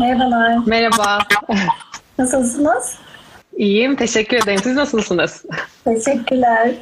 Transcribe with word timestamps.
Merhabalar. 0.00 0.58
Merhaba. 0.66 1.18
Nasılsınız? 2.18 2.98
İyiyim, 3.56 3.96
teşekkür 3.96 4.36
ederim. 4.36 4.60
Siz 4.62 4.76
nasılsınız? 4.76 5.44
Teşekkürler. 5.84 6.74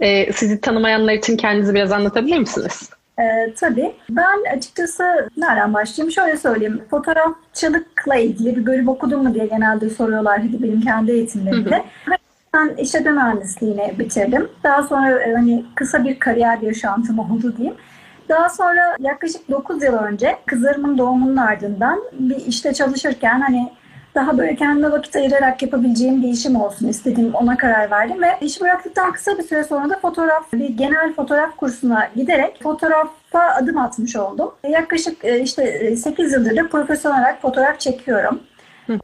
Ee, 0.00 0.32
sizi 0.32 0.60
tanımayanlar 0.60 1.12
için 1.12 1.36
kendinizi 1.36 1.74
biraz 1.74 1.92
anlatabilir 1.92 2.38
misiniz? 2.38 2.90
Ee, 3.18 3.54
tabii. 3.60 3.92
Ben 4.10 4.56
açıkçası 4.56 5.28
nereden 5.36 5.74
başlayayım? 5.74 6.12
Şöyle 6.12 6.36
söyleyeyim. 6.36 6.82
Fotoğrafçılıkla 6.90 8.16
ilgili 8.16 8.56
bir 8.56 8.66
bölüm 8.66 8.88
okudum 8.88 9.22
mu 9.22 9.34
diye 9.34 9.46
genelde 9.46 9.90
soruyorlar 9.90 10.42
benim 10.42 10.80
kendi 10.80 11.12
eğitimlerimde. 11.12 11.84
Ben 12.54 12.74
işletme 12.76 13.10
mühendisliğini 13.10 13.94
bitirdim. 13.98 14.48
Daha 14.64 14.82
sonra 14.82 15.22
e, 15.22 15.34
hani 15.34 15.64
kısa 15.74 16.04
bir 16.04 16.18
kariyer 16.18 16.58
yaşantım 16.58 17.18
oldu 17.18 17.56
diyeyim. 17.56 17.76
Daha 18.28 18.48
sonra 18.48 18.96
yaklaşık 18.98 19.50
9 19.50 19.82
yıl 19.82 19.92
önce 19.92 20.36
kızlarımın 20.46 20.98
doğumunun 20.98 21.36
ardından 21.36 22.00
bir 22.12 22.36
işte 22.36 22.74
çalışırken 22.74 23.40
hani 23.40 23.72
daha 24.14 24.38
böyle 24.38 24.56
kendime 24.56 24.90
vakit 24.90 25.16
ayırarak 25.16 25.62
yapabileceğim 25.62 26.22
bir 26.22 26.28
işim 26.28 26.56
olsun 26.56 26.88
istedim. 26.88 27.30
Ona 27.34 27.56
karar 27.56 27.90
verdim 27.90 28.22
ve 28.22 28.38
işi 28.40 28.60
bıraktıktan 28.60 29.12
kısa 29.12 29.38
bir 29.38 29.42
süre 29.42 29.64
sonra 29.64 29.90
da 29.90 29.98
fotoğraf, 29.98 30.52
bir 30.52 30.68
genel 30.68 31.12
fotoğraf 31.12 31.56
kursuna 31.56 32.08
giderek 32.16 32.62
fotoğrafa 32.62 33.40
adım 33.40 33.78
atmış 33.78 34.16
oldum. 34.16 34.54
Yaklaşık 34.68 35.24
e, 35.24 35.40
işte 35.40 35.96
8 35.96 36.32
yıldır 36.32 36.56
da 36.56 36.68
profesyonel 36.68 37.18
olarak 37.18 37.42
fotoğraf 37.42 37.80
çekiyorum. 37.80 38.40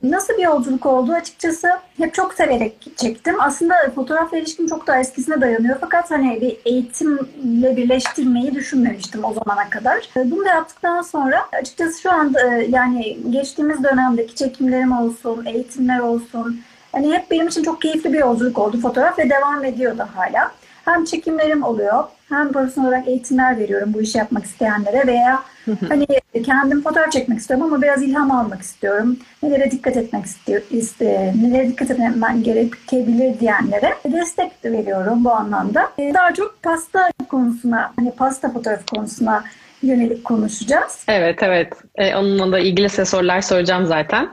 Nasıl 0.02 0.34
bir 0.34 0.42
yolculuk 0.42 0.86
oldu? 0.86 1.12
Açıkçası 1.12 1.68
hep 1.96 2.14
çok 2.14 2.34
severek 2.34 2.88
çektim. 2.96 3.40
Aslında 3.40 3.74
fotoğrafla 3.94 4.38
ilişkim 4.38 4.66
çok 4.66 4.86
daha 4.86 5.00
eskisine 5.00 5.40
dayanıyor. 5.40 5.76
Fakat 5.80 6.10
hani 6.10 6.40
bir 6.40 6.56
eğitimle 6.64 7.76
birleştirmeyi 7.76 8.54
düşünmemiştim 8.54 9.24
o 9.24 9.34
zamana 9.34 9.70
kadar. 9.70 10.08
Bunu 10.16 10.44
da 10.44 10.48
yaptıktan 10.48 11.02
sonra 11.02 11.46
açıkçası 11.52 12.00
şu 12.00 12.12
anda 12.12 12.40
yani 12.52 13.18
geçtiğimiz 13.30 13.84
dönemdeki 13.84 14.34
çekimlerim 14.34 14.92
olsun, 14.92 15.44
eğitimler 15.46 15.98
olsun. 15.98 16.60
Hani 16.92 17.12
hep 17.12 17.30
benim 17.30 17.48
için 17.48 17.62
çok 17.62 17.82
keyifli 17.82 18.12
bir 18.12 18.18
yolculuk 18.18 18.58
oldu 18.58 18.80
fotoğraf 18.80 19.18
ve 19.18 19.30
devam 19.30 19.64
ediyor 19.64 19.98
da 19.98 20.08
hala. 20.14 20.52
Hem 20.88 21.04
çekimlerim 21.04 21.62
oluyor 21.62 22.04
hem 22.28 22.52
profesyonel 22.52 22.88
olarak 22.88 23.08
eğitimler 23.08 23.58
veriyorum 23.58 23.94
bu 23.94 24.00
işi 24.00 24.18
yapmak 24.18 24.44
isteyenlere 24.44 25.06
veya 25.06 25.42
hani 25.88 26.06
kendim 26.44 26.82
fotoğraf 26.82 27.12
çekmek 27.12 27.38
istiyorum 27.38 27.66
ama 27.66 27.82
biraz 27.82 28.02
ilham 28.02 28.30
almak 28.30 28.62
istiyorum. 28.62 29.16
Nelere 29.42 29.70
dikkat 29.70 29.96
etmek 29.96 30.24
istiyor, 30.24 30.62
iste, 30.70 31.34
nelere 31.42 31.68
dikkat 31.68 31.90
etmem 31.90 32.42
gerekebilir 32.42 33.40
diyenlere 33.40 33.94
destek 34.04 34.52
veriyorum 34.64 35.24
bu 35.24 35.32
anlamda. 35.32 35.88
Ee, 35.98 36.14
daha 36.14 36.34
çok 36.34 36.62
pasta 36.62 37.10
konusuna, 37.28 37.92
hani 37.96 38.12
pasta 38.12 38.52
fotoğrafı 38.52 38.86
konusuna 38.86 39.44
yönelik 39.82 40.24
konuşacağız. 40.24 41.04
Evet, 41.08 41.42
evet. 41.42 41.72
Ee, 41.94 42.16
onunla 42.16 42.52
da 42.52 42.58
ilgili 42.58 42.88
size 42.88 43.04
sorular 43.04 43.40
soracağım 43.40 43.86
zaten. 43.86 44.28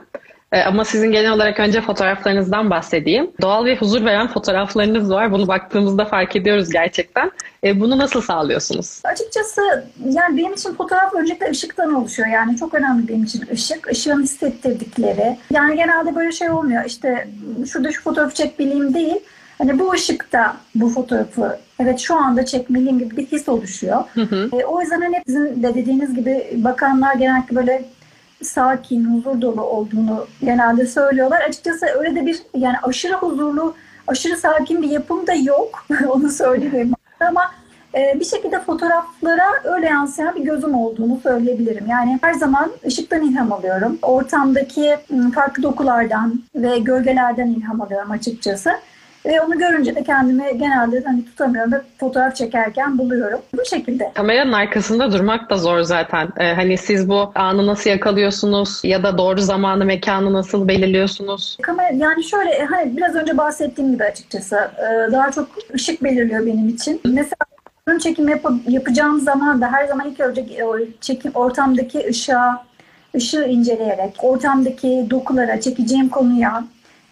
Ee, 0.52 0.62
ama 0.62 0.84
sizin 0.84 1.12
genel 1.12 1.32
olarak 1.32 1.60
önce 1.60 1.80
fotoğraflarınızdan 1.80 2.70
bahsedeyim. 2.70 3.30
Doğal 3.40 3.64
ve 3.64 3.76
huzur 3.76 4.04
veren 4.04 4.28
fotoğraflarınız 4.28 5.10
var. 5.10 5.32
Bunu 5.32 5.48
baktığımızda 5.48 6.04
fark 6.04 6.36
ediyoruz 6.36 6.70
gerçekten. 6.70 7.30
Ee, 7.64 7.80
bunu 7.80 7.98
nasıl 7.98 8.20
sağlıyorsunuz? 8.20 9.00
Açıkçası 9.04 9.84
yani 10.04 10.38
benim 10.38 10.52
için 10.52 10.74
fotoğraf 10.74 11.14
öncelikle 11.14 11.50
ışıktan 11.50 11.94
oluşuyor. 11.94 12.28
Yani 12.28 12.56
çok 12.56 12.74
önemli 12.74 13.08
benim 13.08 13.24
için 13.24 13.44
ışık. 13.52 13.88
Işığın 13.92 14.22
hissettirdikleri. 14.22 15.36
Yani 15.50 15.76
genelde 15.76 16.14
böyle 16.14 16.32
şey 16.32 16.50
olmuyor. 16.50 16.84
İşte 16.84 17.28
şurada 17.72 17.92
şu 17.92 18.02
fotoğrafı 18.02 18.34
çekmeliyim 18.34 18.94
değil. 18.94 19.16
Hani 19.58 19.78
bu 19.78 19.92
ışıkta 19.92 20.56
bu 20.74 20.88
fotoğrafı 20.88 21.58
evet 21.80 21.98
şu 21.98 22.16
anda 22.16 22.44
çekmeliyim 22.44 22.98
gibi 22.98 23.16
bir 23.16 23.26
his 23.26 23.48
oluşuyor. 23.48 24.04
Hı 24.14 24.20
hı. 24.20 24.50
E, 24.52 24.64
o 24.64 24.80
yüzden 24.80 25.00
hani 25.00 25.22
sizin 25.26 25.62
de 25.62 25.74
dediğiniz 25.74 26.14
gibi 26.14 26.50
bakanlar 26.56 27.14
genellikle 27.14 27.56
böyle 27.56 27.84
sakin, 28.46 29.04
huzur 29.04 29.40
dolu 29.40 29.62
olduğunu 29.62 30.26
genelde 30.44 30.86
söylüyorlar. 30.86 31.40
Açıkçası 31.40 31.86
öyle 31.86 32.14
de 32.14 32.26
bir 32.26 32.42
yani 32.54 32.76
aşırı 32.82 33.14
huzurlu, 33.14 33.74
aşırı 34.06 34.36
sakin 34.36 34.82
bir 34.82 34.90
yapım 34.90 35.26
da 35.26 35.34
yok. 35.34 35.86
Onu 36.08 36.28
söyleyeyim 36.28 36.92
ama 37.20 37.50
e, 37.94 38.20
bir 38.20 38.24
şekilde 38.24 38.60
fotoğraflara 38.60 39.46
öyle 39.64 39.86
yansıyan 39.86 40.34
bir 40.34 40.44
gözüm 40.44 40.74
olduğunu 40.74 41.20
söyleyebilirim. 41.22 41.86
Yani 41.86 42.18
her 42.22 42.34
zaman 42.34 42.72
ışıktan 42.86 43.22
ilham 43.22 43.52
alıyorum. 43.52 43.98
Ortamdaki 44.02 44.96
farklı 45.34 45.62
dokulardan 45.62 46.42
ve 46.54 46.78
gölgelerden 46.78 47.46
ilham 47.46 47.80
alıyorum 47.80 48.10
açıkçası. 48.10 48.70
Ve 49.26 49.40
onu 49.40 49.58
görünce 49.58 49.94
de 49.94 50.02
kendimi 50.02 50.58
genelde 50.58 51.02
hani 51.06 51.24
tutamıyorum 51.24 51.72
ve 51.72 51.80
fotoğraf 51.98 52.36
çekerken 52.36 52.98
buluyorum. 52.98 53.40
Bu 53.56 53.64
şekilde. 53.64 54.10
Kameranın 54.14 54.52
arkasında 54.52 55.12
durmak 55.12 55.50
da 55.50 55.56
zor 55.56 55.80
zaten. 55.80 56.28
Ee, 56.36 56.52
hani 56.54 56.78
siz 56.78 57.08
bu 57.08 57.32
anı 57.34 57.66
nasıl 57.66 57.90
yakalıyorsunuz 57.90 58.80
ya 58.84 59.02
da 59.02 59.18
doğru 59.18 59.40
zamanı 59.40 59.84
mekanı 59.84 60.32
nasıl 60.32 60.68
belirliyorsunuz? 60.68 61.56
Kamera 61.62 61.94
yani 61.94 62.24
şöyle 62.24 62.64
hani 62.64 62.96
biraz 62.96 63.14
önce 63.14 63.36
bahsettiğim 63.36 63.92
gibi 63.92 64.04
açıkçası 64.04 64.56
e, 64.56 65.12
daha 65.12 65.30
çok 65.30 65.48
ışık 65.74 66.04
belirliyor 66.04 66.46
benim 66.46 66.68
için. 66.68 67.00
Mesela 67.04 67.36
ürün 67.88 67.98
çekim 67.98 68.28
yap 68.28 68.40
yapacağım 68.68 69.20
zaman 69.20 69.60
da 69.60 69.72
her 69.72 69.86
zaman 69.86 70.08
ilk 70.08 70.20
önce 70.20 70.46
çekim 71.00 71.32
ortamdaki 71.34 72.06
ışığa 72.08 72.64
ışığı 73.16 73.44
inceleyerek, 73.44 74.14
ortamdaki 74.22 75.06
dokulara, 75.10 75.60
çekeceğim 75.60 76.08
konuya, 76.08 76.64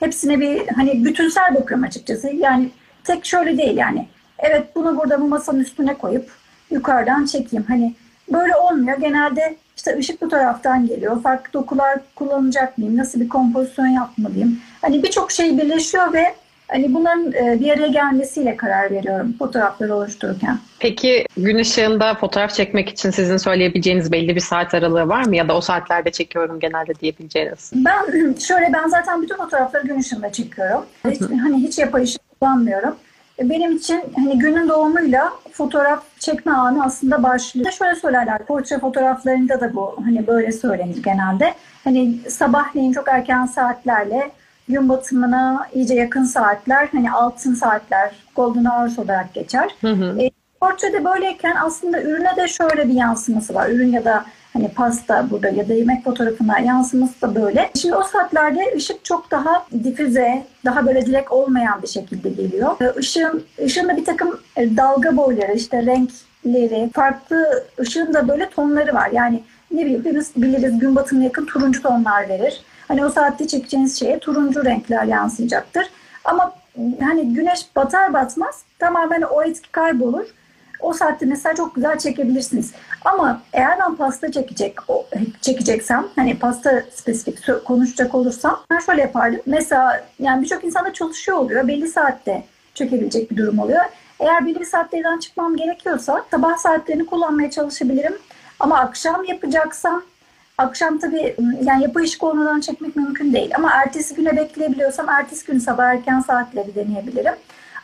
hepsine 0.04 0.40
bir 0.40 0.68
hani 0.68 1.04
bütünsel 1.04 1.54
bakıyorum 1.54 1.84
açıkçası. 1.84 2.28
Yani 2.28 2.70
tek 3.04 3.26
şöyle 3.26 3.58
değil 3.58 3.76
yani. 3.76 4.08
Evet 4.38 4.66
bunu 4.74 4.96
burada 4.96 5.20
bu 5.20 5.28
masanın 5.28 5.60
üstüne 5.60 5.94
koyup 5.94 6.30
yukarıdan 6.70 7.24
çekeyim. 7.24 7.64
Hani 7.68 7.94
böyle 8.32 8.56
olmuyor. 8.56 8.98
Genelde 9.00 9.56
işte 9.76 9.98
ışık 9.98 10.22
bu 10.22 10.28
taraftan 10.28 10.86
geliyor. 10.86 11.22
Farklı 11.22 11.52
dokular 11.52 11.98
kullanacak 12.14 12.78
mıyım? 12.78 12.96
Nasıl 12.96 13.20
bir 13.20 13.28
kompozisyon 13.28 13.86
yapmalıyım? 13.86 14.60
Hani 14.80 15.02
birçok 15.02 15.32
şey 15.32 15.58
birleşiyor 15.58 16.12
ve 16.12 16.34
Hani 16.68 16.94
bunların 16.94 17.32
e, 17.32 17.60
bir 17.60 17.70
araya 17.70 17.88
gelmesiyle 17.88 18.56
karar 18.56 18.90
veriyorum 18.90 19.34
fotoğrafları 19.38 19.94
oluştururken. 19.94 20.58
Peki 20.78 21.26
gün 21.36 21.58
ışığında 21.58 22.14
fotoğraf 22.14 22.54
çekmek 22.54 22.88
için 22.88 23.10
sizin 23.10 23.36
söyleyebileceğiniz 23.36 24.12
belli 24.12 24.36
bir 24.36 24.40
saat 24.40 24.74
aralığı 24.74 25.08
var 25.08 25.24
mı? 25.24 25.36
Ya 25.36 25.48
da 25.48 25.56
o 25.56 25.60
saatlerde 25.60 26.10
çekiyorum 26.10 26.60
genelde 26.60 26.94
diyebileceğiniz? 26.94 27.72
Ben 27.74 28.34
şöyle 28.38 28.72
ben 28.72 28.88
zaten 28.88 29.22
bütün 29.22 29.36
fotoğrafları 29.36 29.86
gün 29.86 29.98
ışığında 29.98 30.32
çekiyorum. 30.32 30.86
Hiç, 31.10 31.20
hani 31.20 31.56
hiç 31.56 31.78
yapay 31.78 32.02
ışık 32.02 32.40
kullanmıyorum. 32.40 32.96
E, 33.38 33.50
benim 33.50 33.76
için 33.76 34.04
hani 34.16 34.38
günün 34.38 34.68
doğumuyla 34.68 35.32
fotoğraf 35.52 36.02
çekme 36.18 36.52
anı 36.52 36.84
aslında 36.84 37.22
başlıyor. 37.22 37.72
Şöyle 37.72 37.94
söylerler, 37.94 38.46
portre 38.46 38.78
fotoğraflarında 38.78 39.60
da 39.60 39.74
bu 39.74 39.96
hani 40.04 40.26
böyle 40.26 40.52
söylenir 40.52 41.02
genelde. 41.02 41.54
Hani 41.84 42.18
sabahleyin 42.28 42.92
çok 42.92 43.08
erken 43.08 43.46
saatlerle 43.46 44.30
gün 44.68 44.88
batımına 44.88 45.68
iyice 45.74 45.94
yakın 45.94 46.24
saatler 46.24 46.88
hani 46.92 47.12
altın 47.12 47.54
saatler 47.54 48.14
golden 48.36 48.64
hours 48.64 48.98
olarak 48.98 49.34
geçer. 49.34 49.70
Hı 49.80 49.92
hı. 49.92 50.22
E, 50.22 50.30
portrede 50.60 51.04
böyleyken 51.04 51.56
aslında 51.62 52.02
ürüne 52.02 52.36
de 52.36 52.48
şöyle 52.48 52.88
bir 52.88 52.94
yansıması 52.94 53.54
var. 53.54 53.68
Ürün 53.68 53.92
ya 53.92 54.04
da 54.04 54.24
hani 54.52 54.68
pasta 54.68 55.30
burada 55.30 55.48
ya 55.48 55.68
da 55.68 55.74
yemek 55.74 56.04
fotoğrafına 56.04 56.58
yansıması 56.58 57.22
da 57.22 57.34
böyle. 57.34 57.70
Şimdi 57.74 57.96
o 57.96 58.02
saatlerde 58.02 58.74
ışık 58.76 59.04
çok 59.04 59.30
daha 59.30 59.66
difüze, 59.84 60.46
daha 60.64 60.86
böyle 60.86 61.06
direkt 61.06 61.32
olmayan 61.32 61.82
bir 61.82 61.88
şekilde 61.88 62.28
geliyor. 62.28 62.76
E, 62.80 62.98
ışığın, 62.98 63.88
da 63.88 63.96
bir 63.96 64.04
takım 64.04 64.40
e, 64.56 64.76
dalga 64.76 65.16
boyları, 65.16 65.52
işte 65.52 65.86
renkleri, 65.86 66.90
farklı 66.94 67.64
ışığın 67.80 68.14
da 68.14 68.28
böyle 68.28 68.50
tonları 68.50 68.94
var. 68.94 69.10
Yani 69.12 69.42
ne 69.70 69.84
bileyim 69.84 70.04
biliriz 70.36 70.78
gün 70.78 70.96
batımına 70.96 71.24
yakın 71.24 71.46
turuncu 71.46 71.82
tonlar 71.82 72.28
verir. 72.28 72.60
Hani 72.88 73.04
o 73.04 73.10
saatte 73.10 73.46
çekeceğiniz 73.46 73.98
şeye 73.98 74.18
turuncu 74.18 74.64
renkler 74.64 75.04
yansıyacaktır. 75.04 75.86
Ama 76.24 76.52
hani 77.00 77.34
güneş 77.34 77.66
batar 77.76 78.12
batmaz 78.12 78.62
tamamen 78.78 79.22
o 79.22 79.42
etki 79.42 79.72
kaybolur. 79.72 80.26
O 80.80 80.92
saatte 80.92 81.26
mesela 81.26 81.54
çok 81.54 81.74
güzel 81.74 81.98
çekebilirsiniz. 81.98 82.72
Ama 83.04 83.42
eğer 83.52 83.78
ben 83.78 83.94
pasta 83.94 84.32
çekecek 84.32 84.76
çekeceksem 85.40 86.06
hani 86.16 86.38
pasta 86.38 86.82
spesifik 86.94 87.64
konuşacak 87.64 88.14
olursam 88.14 88.60
ben 88.70 88.78
şöyle 88.78 89.00
yapardım. 89.00 89.40
Mesela 89.46 90.06
yani 90.18 90.42
birçok 90.42 90.64
insanda 90.64 90.92
çalışıyor 90.92 91.38
oluyor. 91.38 91.68
Belli 91.68 91.88
saatte 91.88 92.44
çekebilecek 92.74 93.30
bir 93.30 93.36
durum 93.36 93.58
oluyor. 93.58 93.84
Eğer 94.20 94.46
belli 94.46 94.60
bir 94.60 94.64
saatte 94.64 95.02
çıkmam 95.20 95.56
gerekiyorsa 95.56 96.24
sabah 96.30 96.56
saatlerini 96.56 97.06
kullanmaya 97.06 97.50
çalışabilirim. 97.50 98.18
Ama 98.60 98.78
akşam 98.78 99.24
yapacaksam 99.24 100.02
Akşam 100.58 100.98
tabii 100.98 101.36
yani 101.62 101.82
yapı 101.82 102.02
işi 102.02 102.26
olmadan 102.26 102.60
çekmek 102.60 102.96
mümkün 102.96 103.32
değil. 103.32 103.50
Ama 103.56 103.70
ertesi 103.72 104.14
güne 104.14 104.36
bekleyebiliyorsam 104.36 105.08
ertesi 105.08 105.46
gün 105.46 105.58
sabah 105.58 105.84
erken 105.84 106.20
saatleri 106.20 106.74
deneyebilirim. 106.74 107.34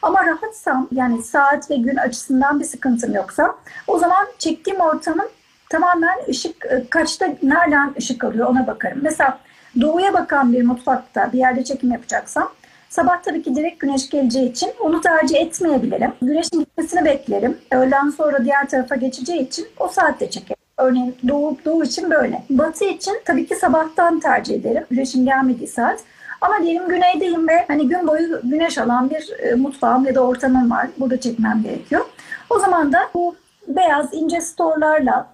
Ama 0.02 0.26
rahatsam 0.26 0.88
yani 0.92 1.22
saat 1.22 1.70
ve 1.70 1.76
gün 1.76 1.96
açısından 1.96 2.60
bir 2.60 2.64
sıkıntım 2.64 3.14
yoksa 3.14 3.54
o 3.86 3.98
zaman 3.98 4.26
çektiğim 4.38 4.80
ortamın 4.80 5.28
tamamen 5.70 6.18
ışık 6.28 6.66
kaçta 6.90 7.28
nereden 7.42 7.94
ışık 7.98 8.24
alıyor 8.24 8.46
ona 8.46 8.66
bakarım. 8.66 8.98
Mesela 9.02 9.38
doğuya 9.80 10.14
bakan 10.14 10.52
bir 10.52 10.62
mutfakta 10.62 11.32
bir 11.32 11.38
yerde 11.38 11.64
çekim 11.64 11.92
yapacaksam 11.92 12.52
Sabah 12.88 13.22
tabii 13.22 13.42
ki 13.42 13.56
direkt 13.56 13.80
güneş 13.80 14.10
geleceği 14.10 14.50
için 14.50 14.70
onu 14.80 15.00
tercih 15.00 15.40
etmeyebilirim. 15.40 16.12
Güneşin 16.22 16.60
gitmesini 16.60 17.04
beklerim. 17.04 17.58
Öğleden 17.72 18.10
sonra 18.10 18.44
diğer 18.44 18.68
tarafa 18.68 18.94
geçeceği 18.94 19.40
için 19.40 19.66
o 19.78 19.88
saatte 19.88 20.30
çekerim. 20.30 20.59
Örneğin 20.80 21.16
doğu, 21.28 21.56
doğu 21.64 21.84
için 21.84 22.10
böyle. 22.10 22.42
Batı 22.50 22.84
için 22.84 23.12
tabii 23.24 23.46
ki 23.46 23.54
sabahtan 23.56 24.20
tercih 24.20 24.54
ederim. 24.54 24.84
Güneşin 24.90 25.24
gelmediği 25.24 25.68
saat. 25.68 26.00
Ama 26.40 26.62
diyelim 26.62 26.88
güneydeyim 26.88 27.48
ve 27.48 27.64
hani 27.68 27.88
gün 27.88 28.06
boyu 28.06 28.40
güneş 28.44 28.78
alan 28.78 29.10
bir 29.10 29.30
e, 29.38 29.54
mutfağım 29.54 30.06
ya 30.06 30.14
da 30.14 30.20
ortamım 30.20 30.70
var. 30.70 30.88
Burada 30.98 31.20
çekmem 31.20 31.62
gerekiyor. 31.62 32.04
O 32.50 32.58
zaman 32.58 32.92
da 32.92 32.98
bu 33.14 33.36
beyaz 33.68 34.08
ince 34.12 34.40
storlarla 34.40 35.26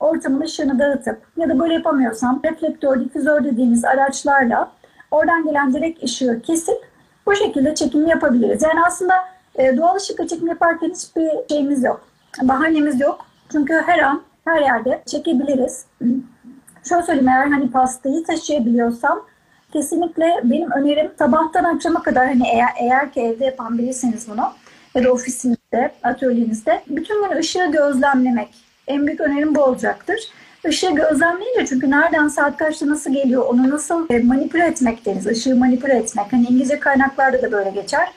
ortamın 0.00 0.40
ışığını 0.40 0.78
dağıtıp 0.78 1.18
ya 1.36 1.48
da 1.48 1.58
böyle 1.58 1.74
yapamıyorsam 1.74 2.40
reflektör, 2.44 3.00
difüzör 3.00 3.44
dediğimiz 3.44 3.84
araçlarla 3.84 4.70
oradan 5.10 5.44
gelen 5.44 5.74
direkt 5.74 6.04
ışığı 6.04 6.42
kesip 6.42 6.78
bu 7.26 7.34
şekilde 7.34 7.74
çekim 7.74 8.06
yapabiliriz. 8.06 8.62
Yani 8.62 8.80
aslında 8.86 9.14
e, 9.54 9.76
doğal 9.76 9.96
ışıkla 9.96 10.26
çekim 10.26 10.48
yaparken 10.48 10.90
hiçbir 10.90 11.30
şeyimiz 11.48 11.84
yok. 11.84 12.00
Bahanemiz 12.42 13.00
yok. 13.00 13.26
Çünkü 13.52 13.82
her 13.86 13.98
an 13.98 14.22
her 14.44 14.60
yerde 14.60 15.02
çekebiliriz. 15.06 15.84
Şöyle 16.88 17.02
söyleyeyim 17.02 17.28
eğer 17.28 17.46
hani 17.46 17.70
pastayı 17.70 18.24
taşıyabiliyorsam 18.24 19.26
kesinlikle 19.72 20.40
benim 20.44 20.70
önerim 20.70 21.10
sabahtan 21.18 21.64
akşama 21.64 22.02
kadar 22.02 22.26
hani 22.26 22.48
eğer, 22.52 22.70
eğer 22.80 23.12
ki 23.12 23.20
evde 23.20 23.44
yapan 23.44 23.78
biriyseniz 23.78 24.28
bunu 24.28 24.52
ya 24.94 25.04
da 25.04 25.12
ofisinizde, 25.12 25.92
atölyenizde 26.02 26.82
bütün 26.88 27.28
gün 27.28 27.36
ışığı 27.36 27.70
gözlemlemek. 27.72 28.54
En 28.86 29.06
büyük 29.06 29.20
önerim 29.20 29.54
bu 29.54 29.62
olacaktır. 29.62 30.18
Işığı 30.68 30.94
gözlemleyince 30.94 31.66
çünkü 31.66 31.90
nereden 31.90 32.28
saat 32.28 32.56
kaçta 32.56 32.88
nasıl 32.88 33.12
geliyor 33.12 33.46
onu 33.46 33.70
nasıl 33.70 34.06
e, 34.10 34.18
manipüle 34.18 34.66
etmek 34.66 35.06
deriz. 35.06 35.26
Işığı 35.26 35.56
manipüle 35.56 35.94
etmek. 35.94 36.32
Hani 36.32 36.42
İngilizce 36.42 36.80
kaynaklarda 36.80 37.42
da 37.42 37.52
böyle 37.52 37.70
geçer. 37.70 38.08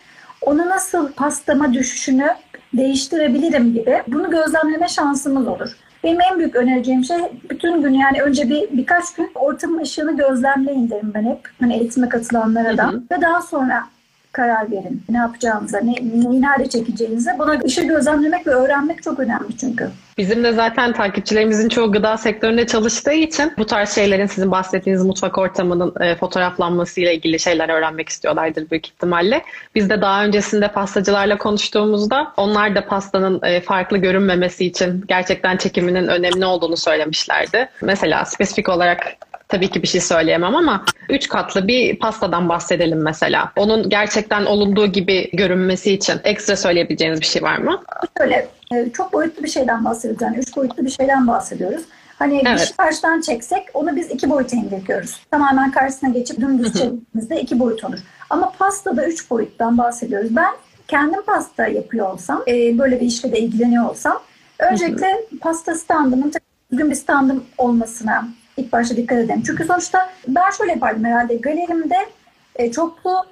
Onu 0.41 0.69
nasıl 0.69 1.11
pastama 1.11 1.73
düşüşünü 1.73 2.27
değiştirebilirim 2.73 3.73
gibi 3.73 4.03
bunu 4.07 4.31
gözlemleme 4.31 4.87
şansımız 4.87 5.47
olur. 5.47 5.77
Benim 6.05 6.21
en 6.21 6.39
büyük 6.39 6.55
önereceğim 6.55 7.03
şey 7.03 7.17
bütün 7.49 7.81
gün 7.81 7.93
yani 7.93 8.21
önce 8.21 8.49
bir 8.49 8.77
birkaç 8.77 9.13
gün 9.13 9.31
ortamın 9.35 9.81
ışığını 9.81 10.17
gözlemleyin 10.17 10.89
derim 10.89 11.11
ben 11.13 11.25
hep. 11.25 11.49
Hani 11.59 11.77
eğitime 11.77 12.09
katılanlara 12.09 12.77
da. 12.77 12.87
Hı 12.87 12.91
hı. 12.91 13.03
Ve 13.11 13.21
daha 13.21 13.41
sonra 13.41 13.83
karar 14.35 14.71
verin. 14.71 15.03
Ne 15.09 15.17
yapacağınıza, 15.17 15.79
ne, 15.79 15.91
neyi 15.91 16.41
nerede 16.41 16.69
çekeceğinize. 16.69 17.35
Buna 17.39 17.59
ışığı 17.65 17.87
gözlemlemek 17.87 18.47
ve 18.47 18.51
öğrenmek 18.51 19.03
çok 19.03 19.19
önemli 19.19 19.57
çünkü. 19.59 19.89
Bizim 20.17 20.43
de 20.43 20.51
zaten 20.51 20.93
takipçilerimizin 20.93 21.69
çoğu 21.69 21.91
gıda 21.91 22.17
sektöründe 22.17 22.67
çalıştığı 22.67 23.13
için 23.13 23.53
bu 23.57 23.65
tarz 23.65 23.89
şeylerin 23.89 24.25
sizin 24.25 24.51
bahsettiğiniz 24.51 25.03
mutfak 25.05 25.37
ortamının 25.37 25.93
e, 26.01 26.15
fotoğraflanması 26.15 27.01
ile 27.01 27.15
ilgili 27.15 27.39
şeyler 27.39 27.69
öğrenmek 27.69 28.09
istiyorlardır 28.09 28.69
büyük 28.71 28.87
ihtimalle. 28.87 29.41
Biz 29.75 29.89
de 29.89 30.01
daha 30.01 30.25
öncesinde 30.25 30.67
pastacılarla 30.67 31.37
konuştuğumuzda 31.37 32.33
onlar 32.37 32.75
da 32.75 32.85
pastanın 32.85 33.41
e, 33.43 33.61
farklı 33.61 33.97
görünmemesi 33.97 34.65
için 34.65 35.03
gerçekten 35.07 35.57
çekiminin 35.57 36.07
önemli 36.07 36.45
olduğunu 36.45 36.77
söylemişlerdi. 36.77 37.69
Mesela 37.81 38.25
spesifik 38.25 38.69
olarak 38.69 39.15
tabii 39.47 39.69
ki 39.69 39.81
bir 39.81 39.87
şey 39.87 40.01
söyleyemem 40.01 40.55
ama 40.55 40.85
üç 41.09 41.29
katlı 41.29 41.67
bir 41.67 41.99
pastadan 41.99 42.49
bahsedelim 42.49 43.03
mesela. 43.03 43.51
Onun 43.55 43.89
gerçekten 43.89 44.45
olunduğu 44.45 44.87
gibi 44.87 45.29
görünmesi 45.33 45.93
için 45.93 46.15
ekstra 46.23 46.55
söyleyebileceğiniz 46.55 47.21
bir 47.21 47.25
şey 47.25 47.43
var 47.43 47.57
mı? 47.57 47.81
Şöyle 48.17 48.47
e, 48.73 48.89
çok 48.93 49.13
boyutlu 49.13 49.43
bir 49.43 49.49
şeyden 49.49 49.85
bahsediyoruz. 49.85 50.21
Yani 50.21 50.37
üç 50.37 50.57
boyutlu 50.57 50.85
bir 50.85 50.89
şeyden 50.89 51.27
bahsediyoruz. 51.27 51.81
Hani 52.19 52.41
evet. 52.45 52.59
bir 52.59 52.65
şey 52.65 52.75
karşıdan 52.77 53.21
çeksek 53.21 53.63
onu 53.73 53.95
biz 53.95 54.11
iki 54.11 54.29
boyuta 54.29 54.57
indiriyoruz. 54.57 55.19
Tamamen 55.31 55.71
karşısına 55.71 56.09
geçip 56.09 56.39
dümdüz 56.39 56.73
çektiğimizde 56.73 57.41
iki 57.41 57.59
boyut 57.59 57.83
olur. 57.83 57.99
Ama 58.29 58.51
pastada 58.59 59.07
üç 59.07 59.29
boyuttan 59.29 59.77
bahsediyoruz. 59.77 60.35
Ben 60.35 60.51
kendim 60.87 61.21
pasta 61.21 61.67
yapıyor 61.67 62.13
olsam, 62.13 62.43
e, 62.47 62.77
böyle 62.77 62.99
bir 62.99 63.05
işle 63.05 63.31
de 63.31 63.39
ilgileniyor 63.39 63.89
olsam 63.89 64.19
öncelikle 64.59 65.07
pasta 65.41 65.75
standımın 65.75 66.33
düzgün 66.71 66.91
bir 66.91 66.95
standım 66.95 67.43
olmasına 67.57 68.27
ilk 68.57 68.71
başta 68.71 68.97
dikkat 68.97 69.17
edelim. 69.17 69.43
Çünkü 69.45 69.65
sonuçta 69.65 70.09
ben 70.27 70.51
şöyle 70.57 70.71
yapardım 70.71 71.05
herhalde 71.05 71.35
galerimde 71.35 71.97
e, 72.55 72.71
çoklu 72.71 73.25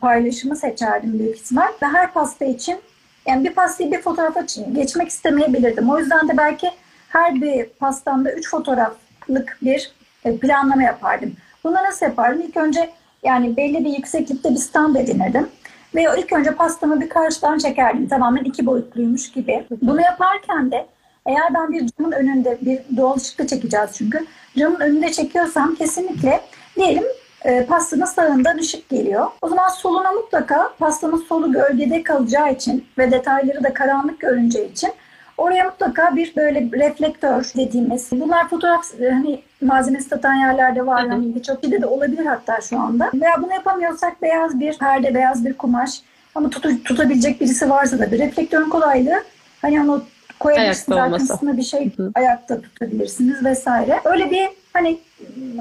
paylaşımı 0.00 0.56
seçerdim 0.56 1.18
büyük 1.18 1.36
ihtimal 1.36 1.68
ve 1.82 1.86
her 1.86 2.12
pasta 2.12 2.44
için 2.44 2.78
yani 3.26 3.44
bir 3.44 3.54
pastayı 3.54 3.92
bir 3.92 4.00
fotoğrafa 4.00 4.44
geçmek 4.72 5.08
istemeyebilirdim. 5.08 5.90
O 5.90 5.98
yüzden 5.98 6.28
de 6.28 6.36
belki 6.36 6.70
her 7.08 7.34
bir 7.34 7.64
pastamda 7.64 8.32
üç 8.32 8.50
fotoğraflık 8.50 9.58
bir 9.62 9.92
e, 10.24 10.36
planlama 10.36 10.82
yapardım. 10.82 11.32
Bunu 11.64 11.74
nasıl 11.74 12.06
yapardım? 12.06 12.42
İlk 12.42 12.56
önce 12.56 12.90
yani 13.22 13.56
belli 13.56 13.84
bir 13.84 13.96
yükseklikte 13.96 14.50
bir 14.50 14.56
stand 14.56 14.96
edinirdim. 14.96 15.48
Ve 15.94 16.06
ilk 16.18 16.32
önce 16.32 16.50
pastamı 16.50 17.00
bir 17.00 17.08
karşıdan 17.08 17.58
çekerdim. 17.58 18.08
Tamamen 18.08 18.44
iki 18.44 18.66
boyutluymuş 18.66 19.32
gibi. 19.32 19.66
Bunu 19.82 20.00
yaparken 20.00 20.70
de 20.70 20.86
eğer 21.26 21.54
ben 21.54 21.72
bir 21.72 21.86
camın 21.98 22.12
önünde 22.12 22.58
bir 22.60 22.96
doğal 22.96 23.16
ışıkta 23.16 23.46
çekeceğiz 23.46 23.90
çünkü. 23.94 24.26
Camın 24.58 24.80
önünde 24.80 25.12
çekiyorsam 25.12 25.74
kesinlikle 25.74 26.40
diyelim 26.76 27.04
e, 27.44 27.66
pastanın 27.66 28.04
sağından 28.04 28.58
ışık 28.58 28.88
geliyor. 28.88 29.26
O 29.42 29.48
zaman 29.48 29.68
soluna 29.68 30.12
mutlaka 30.12 30.72
pastanın 30.78 31.24
solu 31.28 31.52
gölgede 31.52 32.02
kalacağı 32.02 32.52
için 32.52 32.86
ve 32.98 33.10
detayları 33.10 33.64
da 33.64 33.74
karanlık 33.74 34.20
görüneceği 34.20 34.72
için 34.72 34.92
oraya 35.38 35.64
mutlaka 35.64 36.16
bir 36.16 36.36
böyle 36.36 36.68
reflektör 36.72 37.52
dediğimiz 37.56 38.08
bunlar 38.12 38.48
fotoğraf 38.48 38.84
hani 39.10 39.42
malzemesi 39.62 40.08
satan 40.08 40.34
yerlerde 40.34 40.86
var. 40.86 41.04
Yani 41.04 41.34
birçok 41.34 41.62
de 41.62 41.86
olabilir 41.86 42.26
hatta 42.26 42.60
şu 42.60 42.78
anda. 42.78 43.10
Veya 43.14 43.42
bunu 43.42 43.52
yapamıyorsak 43.52 44.22
beyaz 44.22 44.60
bir 44.60 44.78
perde, 44.78 45.14
beyaz 45.14 45.44
bir 45.44 45.54
kumaş 45.54 45.90
ama 46.34 46.50
tut, 46.50 46.84
tutabilecek 46.84 47.40
birisi 47.40 47.70
varsa 47.70 47.98
da 47.98 48.12
bir 48.12 48.18
reflektörün 48.18 48.70
kolaylığı 48.70 49.24
hani 49.62 49.80
onu 49.80 50.04
koyabilirsiniz 50.40 50.98
arkasına 50.98 51.56
bir 51.56 51.62
şey 51.62 51.96
Hı-hı. 51.96 52.10
ayakta 52.14 52.60
tutabilirsiniz 52.60 53.44
vesaire. 53.44 54.00
Öyle 54.04 54.30
bir 54.30 54.48
hani 54.72 54.98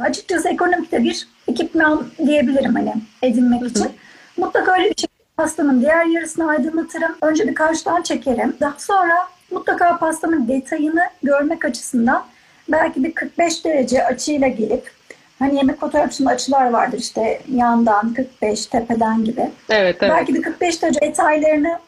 açıkçası 0.02 0.50
ekonomikte 0.50 1.04
bir 1.04 1.28
ekipman 1.48 2.08
diyebilirim 2.26 2.76
hani 2.76 2.94
edinmek 3.22 3.62
Hı-hı. 3.62 3.70
için. 3.70 3.92
Mutlaka 4.38 4.74
öyle 4.74 4.90
bir 4.90 4.96
şey 4.98 5.08
pastanın 5.38 5.82
diğer 5.82 6.06
yarısını 6.06 6.50
aydınlatırım. 6.50 7.16
Önce 7.22 7.48
bir 7.48 7.56
karşıdan 7.56 8.02
çekerim. 8.02 8.56
Daha 8.60 8.76
sonra 8.78 9.16
mutlaka 9.52 9.98
pastanın 9.98 10.48
detayını 10.48 11.04
görmek 11.24 11.66
açısından 11.66 12.24
belki 12.70 13.04
bir 13.04 13.16
45 13.16 13.66
derece 13.66 14.06
açıyla 14.06 14.48
gelip 14.48 14.99
Hani 15.40 15.56
yemek 15.56 15.80
fotoğrafçısında 15.80 16.30
açılar 16.30 16.70
vardır 16.70 17.00
işte 17.00 17.42
yandan 17.54 18.14
45 18.14 18.66
tepeden 18.66 19.24
gibi. 19.24 19.52
Evet, 19.70 19.98
evet. 20.02 20.12
Belki 20.18 20.34
bir 20.34 20.42
45 20.42 20.82
derece 20.82 21.02
detaylarını 21.02 21.80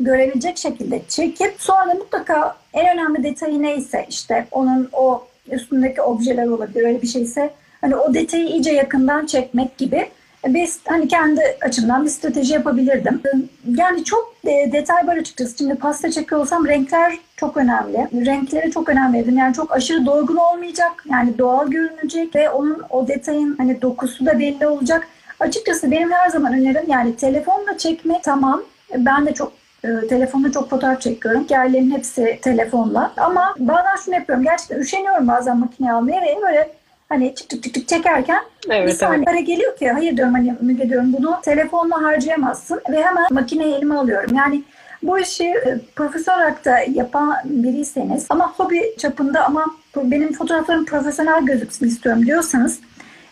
görebilecek 0.00 0.58
şekilde 0.58 1.02
çekip 1.08 1.54
sonra 1.58 1.94
mutlaka 1.94 2.56
en 2.72 2.94
önemli 2.94 3.24
detayı 3.24 3.62
neyse 3.62 4.06
işte 4.08 4.46
onun 4.50 4.88
o 4.92 5.26
üstündeki 5.50 6.02
objeler 6.02 6.46
olabilir 6.46 6.86
öyle 6.86 7.02
bir 7.02 7.06
şeyse 7.06 7.50
hani 7.80 7.96
o 7.96 8.14
detayı 8.14 8.46
iyice 8.46 8.72
yakından 8.72 9.26
çekmek 9.26 9.78
gibi 9.78 10.08
biz 10.46 10.80
hani 10.88 11.08
kendi 11.08 11.40
açımdan 11.60 12.04
bir 12.04 12.10
strateji 12.10 12.54
yapabilirdim. 12.54 13.22
Yani 13.68 14.04
çok 14.04 14.34
de, 14.44 14.70
detay 14.72 15.06
var 15.06 15.16
açıkçası. 15.16 15.58
Şimdi 15.58 15.74
pasta 15.74 16.10
çekiyor 16.10 16.40
olsam 16.40 16.66
renkler 16.66 17.18
çok 17.36 17.56
önemli. 17.56 18.26
Renklere 18.26 18.70
çok 18.70 18.88
önem 18.88 19.14
verdim. 19.14 19.38
Yani 19.38 19.54
çok 19.54 19.72
aşırı 19.72 20.06
dolgun 20.06 20.36
olmayacak. 20.36 21.04
Yani 21.10 21.38
doğal 21.38 21.68
görünecek 21.68 22.34
ve 22.36 22.50
onun 22.50 22.82
o 22.90 23.08
detayın 23.08 23.56
hani 23.58 23.82
dokusu 23.82 24.26
da 24.26 24.38
belli 24.38 24.66
olacak. 24.66 25.08
Açıkçası 25.40 25.90
benim 25.90 26.12
her 26.12 26.28
zaman 26.28 26.52
önerim 26.52 26.84
yani 26.88 27.16
telefonla 27.16 27.78
çekme 27.78 28.20
tamam. 28.22 28.62
Ben 28.96 29.26
de 29.26 29.34
çok 29.34 29.52
e, 29.84 30.08
telefonda 30.08 30.52
çok 30.52 30.70
fotoğraf 30.70 31.00
çekiyorum. 31.00 31.46
Yerlerin 31.50 31.90
hepsi 31.90 32.38
telefonla. 32.42 33.12
Ama 33.16 33.54
bazen 33.58 33.96
şunu 34.04 34.14
yapıyorum. 34.14 34.44
Gerçekten 34.44 34.78
üşeniyorum 34.78 35.28
bazen 35.28 35.58
makine 35.58 35.92
almaya 35.92 36.22
ve 36.22 36.38
böyle 36.42 36.79
Hani 37.10 37.34
çık 37.34 37.50
çık 37.50 37.62
çık 37.62 37.74
çık 37.74 37.88
çekerken 37.88 38.42
evet, 38.70 38.88
bir 38.88 38.92
saniye 38.92 39.24
evet. 39.30 39.46
geliyor 39.46 39.76
ki 39.76 39.90
hayır 39.90 40.16
diyorum 40.16 40.34
hani 40.34 40.54
Müge 40.60 40.88
diyorum 40.88 41.12
bunu 41.12 41.38
telefonla 41.42 42.02
harcayamazsın 42.02 42.80
ve 42.90 43.04
hemen 43.04 43.26
makineyi 43.30 43.74
elime 43.74 43.94
alıyorum. 43.94 44.36
Yani 44.36 44.62
bu 45.02 45.18
işi 45.18 45.44
e, 45.44 45.78
profesyonel 45.96 46.40
olarak 46.40 46.64
da 46.64 46.78
yapan 46.78 47.36
biriyseniz 47.44 48.26
ama 48.28 48.52
hobi 48.52 48.94
çapında 48.98 49.44
ama 49.44 49.64
benim 49.96 50.32
fotoğraflarım 50.32 50.84
profesyonel 50.84 51.46
gözüksün 51.46 51.86
istiyorum 51.86 52.26
diyorsanız 52.26 52.80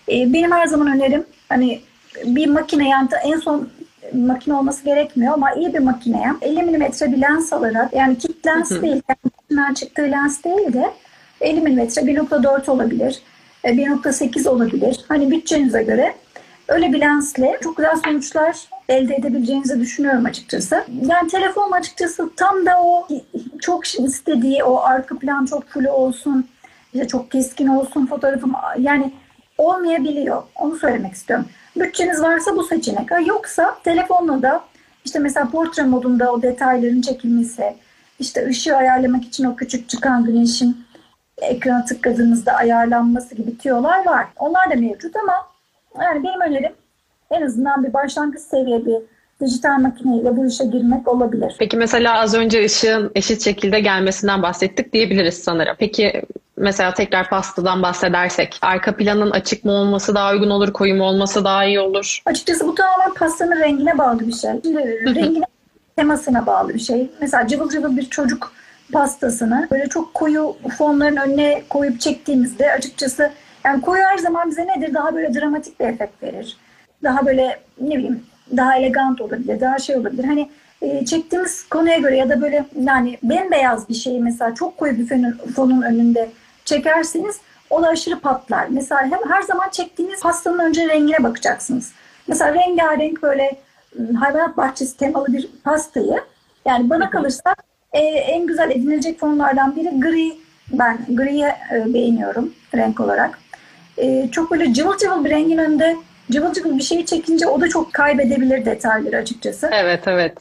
e, 0.08 0.32
benim 0.32 0.52
her 0.52 0.66
zaman 0.66 0.96
önerim 0.96 1.24
hani 1.48 1.80
bir 2.24 2.46
makine 2.46 2.88
yani 2.88 3.08
en 3.24 3.36
son 3.36 3.68
makine 4.12 4.54
olması 4.54 4.84
gerekmiyor 4.84 5.34
ama 5.34 5.52
iyi 5.52 5.74
bir 5.74 5.78
makineye 5.78 6.28
50 6.42 6.62
mm 6.62 6.82
bir 6.82 7.20
lens 7.20 7.52
alarak 7.52 7.92
yani 7.92 8.18
kit 8.18 8.46
lens 8.46 8.70
değil 8.82 9.02
yani 9.50 9.74
çıktığı 9.74 10.02
lens 10.02 10.44
değil 10.44 10.72
de 10.72 10.90
50 11.40 11.60
mm 11.60 11.78
1.4 11.78 12.70
olabilir 12.70 13.22
1.8 13.64 14.46
e, 14.46 14.50
olabilir. 14.50 15.00
Hani 15.08 15.30
bütçenize 15.30 15.82
göre 15.82 16.14
öyle 16.68 16.92
bir 16.92 17.00
lensle 17.00 17.58
çok 17.62 17.76
güzel 17.76 17.96
sonuçlar 18.04 18.56
elde 18.88 19.14
edebileceğinizi 19.14 19.80
düşünüyorum 19.80 20.24
açıkçası. 20.24 20.84
Yani 21.02 21.30
telefon 21.30 21.72
açıkçası 21.72 22.30
tam 22.36 22.66
da 22.66 22.82
o 22.82 23.08
çok 23.60 23.86
istediği 23.86 24.64
o 24.64 24.80
arka 24.80 25.18
plan 25.18 25.46
çok 25.46 25.68
full 25.68 25.84
olsun, 25.84 26.48
işte 26.94 27.08
çok 27.08 27.30
keskin 27.30 27.66
olsun 27.66 28.06
fotoğrafım 28.06 28.52
yani 28.78 29.12
olmayabiliyor. 29.58 30.42
Onu 30.56 30.76
söylemek 30.76 31.12
istiyorum. 31.12 31.46
Bütçeniz 31.76 32.22
varsa 32.22 32.56
bu 32.56 32.64
seçenek. 32.64 33.10
Ha, 33.10 33.20
yoksa 33.20 33.78
telefonla 33.84 34.42
da 34.42 34.64
işte 35.04 35.18
mesela 35.18 35.50
portre 35.50 35.82
modunda 35.82 36.32
o 36.32 36.42
detayların 36.42 37.00
çekilmesi, 37.00 37.74
işte 38.20 38.46
ışığı 38.46 38.76
ayarlamak 38.76 39.24
için 39.24 39.44
o 39.44 39.56
küçük 39.56 39.88
çıkan 39.88 40.24
güneşin 40.24 40.87
ekrana 41.40 41.84
tıkladığınızda 41.84 42.52
ayarlanması 42.52 43.34
gibi 43.34 43.58
tüyolar 43.58 44.06
var. 44.06 44.26
Onlar 44.38 44.70
da 44.70 44.74
mevcut 44.74 45.16
ama 45.16 45.32
yani 46.04 46.22
benim 46.22 46.40
önerim 46.40 46.72
en 47.30 47.42
azından 47.42 47.84
bir 47.84 47.92
başlangıç 47.92 48.40
seviye 48.40 48.86
bir 48.86 48.96
dijital 49.40 49.78
makineyle 49.78 50.36
bu 50.36 50.46
işe 50.46 50.64
girmek 50.64 51.08
olabilir. 51.08 51.56
Peki 51.58 51.76
mesela 51.76 52.20
az 52.20 52.34
önce 52.34 52.64
ışığın 52.64 53.10
eşit 53.14 53.44
şekilde 53.44 53.80
gelmesinden 53.80 54.42
bahsettik 54.42 54.92
diyebiliriz 54.92 55.34
sanırım. 55.34 55.76
Peki 55.78 56.22
mesela 56.56 56.94
tekrar 56.94 57.30
pastadan 57.30 57.82
bahsedersek 57.82 58.58
arka 58.62 58.96
planın 58.96 59.30
açık 59.30 59.64
mı 59.64 59.72
olması 59.72 60.14
daha 60.14 60.32
uygun 60.32 60.50
olur, 60.50 60.72
koyu 60.72 60.94
mu 60.94 61.04
olması 61.04 61.44
daha 61.44 61.64
iyi 61.64 61.80
olur? 61.80 62.22
Açıkçası 62.26 62.66
bu 62.66 62.74
tamamen 62.74 63.14
pastanın 63.14 63.60
rengine 63.60 63.98
bağlı 63.98 64.26
bir 64.26 64.32
şey. 64.32 64.50
Şimdi 64.62 65.14
rengine 65.14 65.44
temasına 65.96 66.46
bağlı 66.46 66.74
bir 66.74 66.78
şey. 66.78 67.10
Mesela 67.20 67.46
cıvıl 67.46 67.70
cıvıl 67.70 67.96
bir 67.96 68.10
çocuk 68.10 68.52
pastasını 68.92 69.68
böyle 69.70 69.88
çok 69.88 70.14
koyu 70.14 70.56
fonların 70.78 71.16
önüne 71.16 71.62
koyup 71.68 72.00
çektiğimizde 72.00 72.72
açıkçası 72.72 73.30
yani 73.64 73.80
koyu 73.80 74.02
her 74.02 74.18
zaman 74.18 74.50
bize 74.50 74.66
nedir? 74.66 74.94
Daha 74.94 75.14
böyle 75.14 75.34
dramatik 75.34 75.80
bir 75.80 75.84
efekt 75.84 76.22
verir. 76.22 76.56
Daha 77.02 77.26
böyle 77.26 77.60
ne 77.80 77.96
bileyim 77.96 78.22
daha 78.56 78.76
elegant 78.76 79.20
olabilir, 79.20 79.60
daha 79.60 79.78
şey 79.78 79.96
olabilir. 79.96 80.24
Hani 80.24 80.48
e, 80.82 81.04
çektiğimiz 81.04 81.68
konuya 81.68 81.98
göre 81.98 82.16
ya 82.16 82.28
da 82.28 82.40
böyle 82.40 82.64
yani 82.80 83.18
bembeyaz 83.22 83.88
bir 83.88 83.94
şeyi 83.94 84.20
mesela 84.20 84.54
çok 84.54 84.76
koyu 84.76 84.98
bir 84.98 85.06
fonun, 85.08 85.32
fonun 85.56 85.82
önünde 85.82 86.30
çekerseniz 86.64 87.40
o 87.70 87.82
da 87.82 87.88
aşırı 87.88 88.20
patlar. 88.20 88.66
Mesela 88.70 89.02
hem 89.02 89.30
her 89.30 89.42
zaman 89.42 89.68
çektiğiniz 89.70 90.20
pastanın 90.20 90.58
önce 90.58 90.88
rengine 90.88 91.22
bakacaksınız. 91.22 91.92
Mesela 92.28 92.54
rengarenk 92.54 93.22
böyle 93.22 93.56
hayvanat 94.20 94.56
bahçesi 94.56 94.96
temalı 94.96 95.26
bir 95.26 95.48
pastayı 95.64 96.20
yani 96.66 96.90
bana 96.90 97.10
kalırsa 97.10 97.54
e, 97.92 97.98
en 98.00 98.46
güzel 98.46 98.70
edinilecek 98.70 99.20
fonlardan 99.20 99.76
biri 99.76 100.00
gri. 100.00 100.32
Ben 100.72 100.98
griyi 101.08 101.44
e, 101.44 101.94
beğeniyorum 101.94 102.54
renk 102.74 103.00
olarak. 103.00 103.38
E, 103.98 104.28
çok 104.30 104.50
böyle 104.50 104.74
cıvıl 104.74 104.98
cıvıl 104.98 105.24
bir 105.24 105.30
rengin 105.30 105.58
önünde 105.58 105.96
cıvıl 106.30 106.52
cıvıl 106.52 106.78
bir 106.78 106.82
şeyi 106.82 107.06
çekince 107.06 107.46
o 107.46 107.60
da 107.60 107.68
çok 107.68 107.92
kaybedebilir 107.92 108.64
detayları 108.64 109.16
açıkçası. 109.16 109.70
Evet 109.72 110.08
evet. 110.08 110.38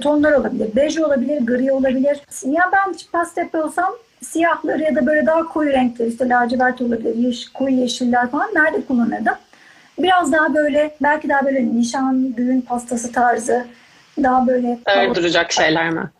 Tonlar 0.00 0.32
olabilir. 0.32 0.76
Bej 0.76 0.98
olabilir, 0.98 1.46
gri 1.46 1.72
olabilir. 1.72 2.20
Ya 2.44 2.70
ben 2.72 2.94
pasta 3.12 3.40
yapıyorsam 3.40 3.92
siyahları 4.22 4.82
ya 4.82 4.94
da 4.94 5.06
böyle 5.06 5.26
daha 5.26 5.48
koyu 5.48 5.72
renkler 5.72 6.06
işte 6.06 6.28
lacivert 6.28 6.80
olabilir, 6.80 7.14
yeş, 7.14 7.48
koyu 7.48 7.74
yeşiller 7.74 8.30
falan 8.30 8.50
nerede 8.54 8.86
kullanırdım? 8.86 9.34
Biraz 9.98 10.32
daha 10.32 10.54
böyle 10.54 10.94
belki 11.02 11.28
daha 11.28 11.44
böyle 11.44 11.74
nişan, 11.74 12.36
düğün 12.36 12.60
pastası 12.60 13.12
tarzı 13.12 13.66
daha 14.22 14.46
böyle 14.46 14.78
duracak 15.14 15.52
şeyler 15.52 15.90
mi? 15.90 16.10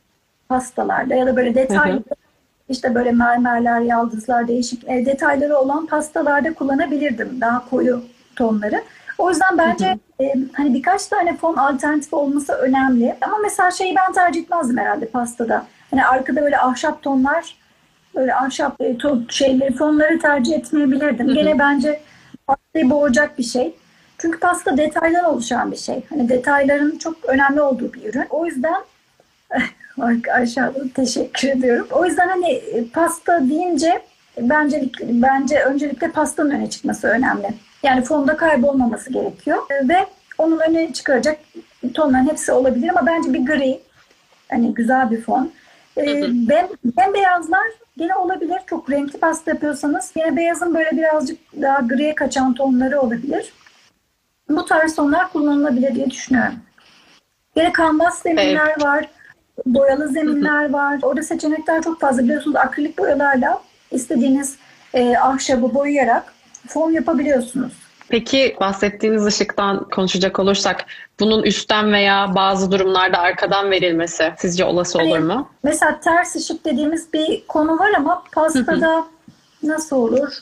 Pastalarda 0.53 1.15
ya 1.15 1.27
da 1.27 1.37
böyle 1.37 1.55
detaylı 1.55 1.95
hı 1.95 1.99
hı. 1.99 2.15
işte 2.69 2.95
böyle 2.95 3.13
mermerler, 3.13 3.81
yaldızlar, 3.81 4.49
değişik 4.49 4.89
e, 4.89 5.07
detayları 5.07 5.59
olan 5.59 5.87
pastalarda 5.87 6.55
kullanabilirdim 6.55 7.41
daha 7.41 7.71
koyu 7.71 8.05
tonları. 8.37 8.83
O 9.19 9.31
yüzden 9.31 9.59
bence 9.59 9.87
hı 9.87 9.93
hı. 9.93 10.25
E, 10.25 10.35
hani 10.53 10.75
birkaç 10.75 11.07
tane 11.07 11.37
fon 11.37 11.57
alternatif 11.57 12.15
olması 12.15 12.53
önemli. 12.53 13.17
Ama 13.21 13.39
mesela 13.43 13.71
şeyi 13.71 13.97
ben 13.97 14.13
tercih 14.13 14.43
etmezdim 14.43 14.79
herhalde 14.79 15.07
pastada. 15.07 15.67
Hani 15.91 16.07
arkada 16.07 16.43
böyle 16.43 16.59
ahşap 16.59 17.03
tonlar, 17.03 17.57
böyle 18.15 18.35
ahşap 18.35 18.81
e, 18.81 18.99
ton, 18.99 19.27
şeyleri, 19.29 19.75
fonları 19.75 20.19
tercih 20.19 20.55
etmeyebilirdim. 20.55 21.27
Hı 21.27 21.31
hı. 21.31 21.35
Gene 21.35 21.59
bence 21.59 22.01
pastayı 22.47 22.91
boğacak 22.91 23.39
bir 23.39 23.45
şey. 23.45 23.75
Çünkü 24.19 24.41
pasta 24.41 24.77
detaydan 24.77 25.25
oluşan 25.25 25.73
bir 25.73 25.77
şey. 25.77 26.05
Hani 26.09 26.29
detayların 26.29 26.99
çok 26.99 27.25
önemli 27.25 27.61
olduğu 27.61 27.93
bir 27.93 28.05
ürün. 28.05 28.27
O 28.31 28.47
yüzden 28.47 28.83
aşağıda 30.33 30.81
teşekkür 30.95 31.49
ediyorum. 31.49 31.87
O 31.91 32.07
yüzden 32.07 32.29
hani 32.29 32.63
pasta 32.93 33.49
deyince 33.49 34.03
bence 34.41 34.91
bence 35.03 35.63
öncelikle 35.63 36.11
pastanın 36.11 36.51
öne 36.51 36.71
çıkması 36.71 37.09
önemli. 37.09 37.49
Yani 37.83 38.05
fonda 38.05 38.37
kaybolmaması 38.37 39.13
gerekiyor 39.13 39.59
ve 39.89 40.07
onun 40.39 40.59
öne 40.59 40.93
çıkaracak 40.93 41.39
tonların 41.95 42.29
hepsi 42.29 42.53
olabilir 42.53 42.89
ama 42.89 43.07
bence 43.07 43.33
bir 43.33 43.47
gri 43.47 43.81
hani 44.51 44.75
güzel 44.75 45.11
bir 45.11 45.21
fon. 45.21 45.53
Ee, 45.97 46.23
ben, 46.49 46.69
ben 46.85 47.15
beyazlar 47.15 47.67
gene 47.97 48.15
olabilir. 48.15 48.59
Çok 48.67 48.91
renkli 48.91 49.19
pasta 49.19 49.51
yapıyorsanız 49.51 50.13
yine 50.17 50.37
beyazın 50.37 50.75
böyle 50.75 50.91
birazcık 50.91 51.39
daha 51.63 51.81
griye 51.81 52.15
kaçan 52.15 52.55
tonları 52.55 53.01
olabilir. 53.01 53.53
Bu 54.49 54.65
tarz 54.65 54.95
tonlar 54.95 55.33
kullanılabilir 55.33 55.95
diye 55.95 56.11
düşünüyorum. 56.11 56.55
Yine 57.57 57.73
kanvas 57.73 58.23
zeminler 58.23 58.67
evet. 58.67 58.83
var. 58.83 59.09
Boyalı 59.67 60.09
zeminler 60.09 60.71
var. 60.71 60.99
Orada 61.03 61.23
seçenekler 61.23 61.83
çok 61.83 62.01
fazla. 62.01 62.23
Biliyorsunuz 62.23 62.57
akrilik 62.57 62.99
boyalarla 62.99 63.63
istediğiniz 63.91 64.57
e, 64.95 65.17
ahşabı 65.17 65.75
boyayarak 65.75 66.35
fon 66.69 66.91
yapabiliyorsunuz. 66.91 67.73
Peki 68.09 68.57
bahsettiğiniz 68.61 69.27
ışıktan 69.27 69.85
konuşacak 69.85 70.39
olursak 70.39 70.85
bunun 71.21 71.43
üstten 71.43 71.93
veya 71.93 72.33
bazı 72.35 72.73
durumlarda 72.73 73.19
arkadan 73.19 73.71
verilmesi 73.71 74.33
sizce 74.39 74.65
olası 74.65 74.99
hani, 74.99 75.11
olur 75.11 75.19
mu? 75.19 75.49
Mesela 75.63 76.01
ters 76.01 76.37
ışık 76.37 76.65
dediğimiz 76.65 77.13
bir 77.13 77.47
konu 77.47 77.79
var 77.79 77.91
ama 77.97 78.23
pastada 78.33 79.05
nasıl 79.63 79.97
olur? 79.97 80.39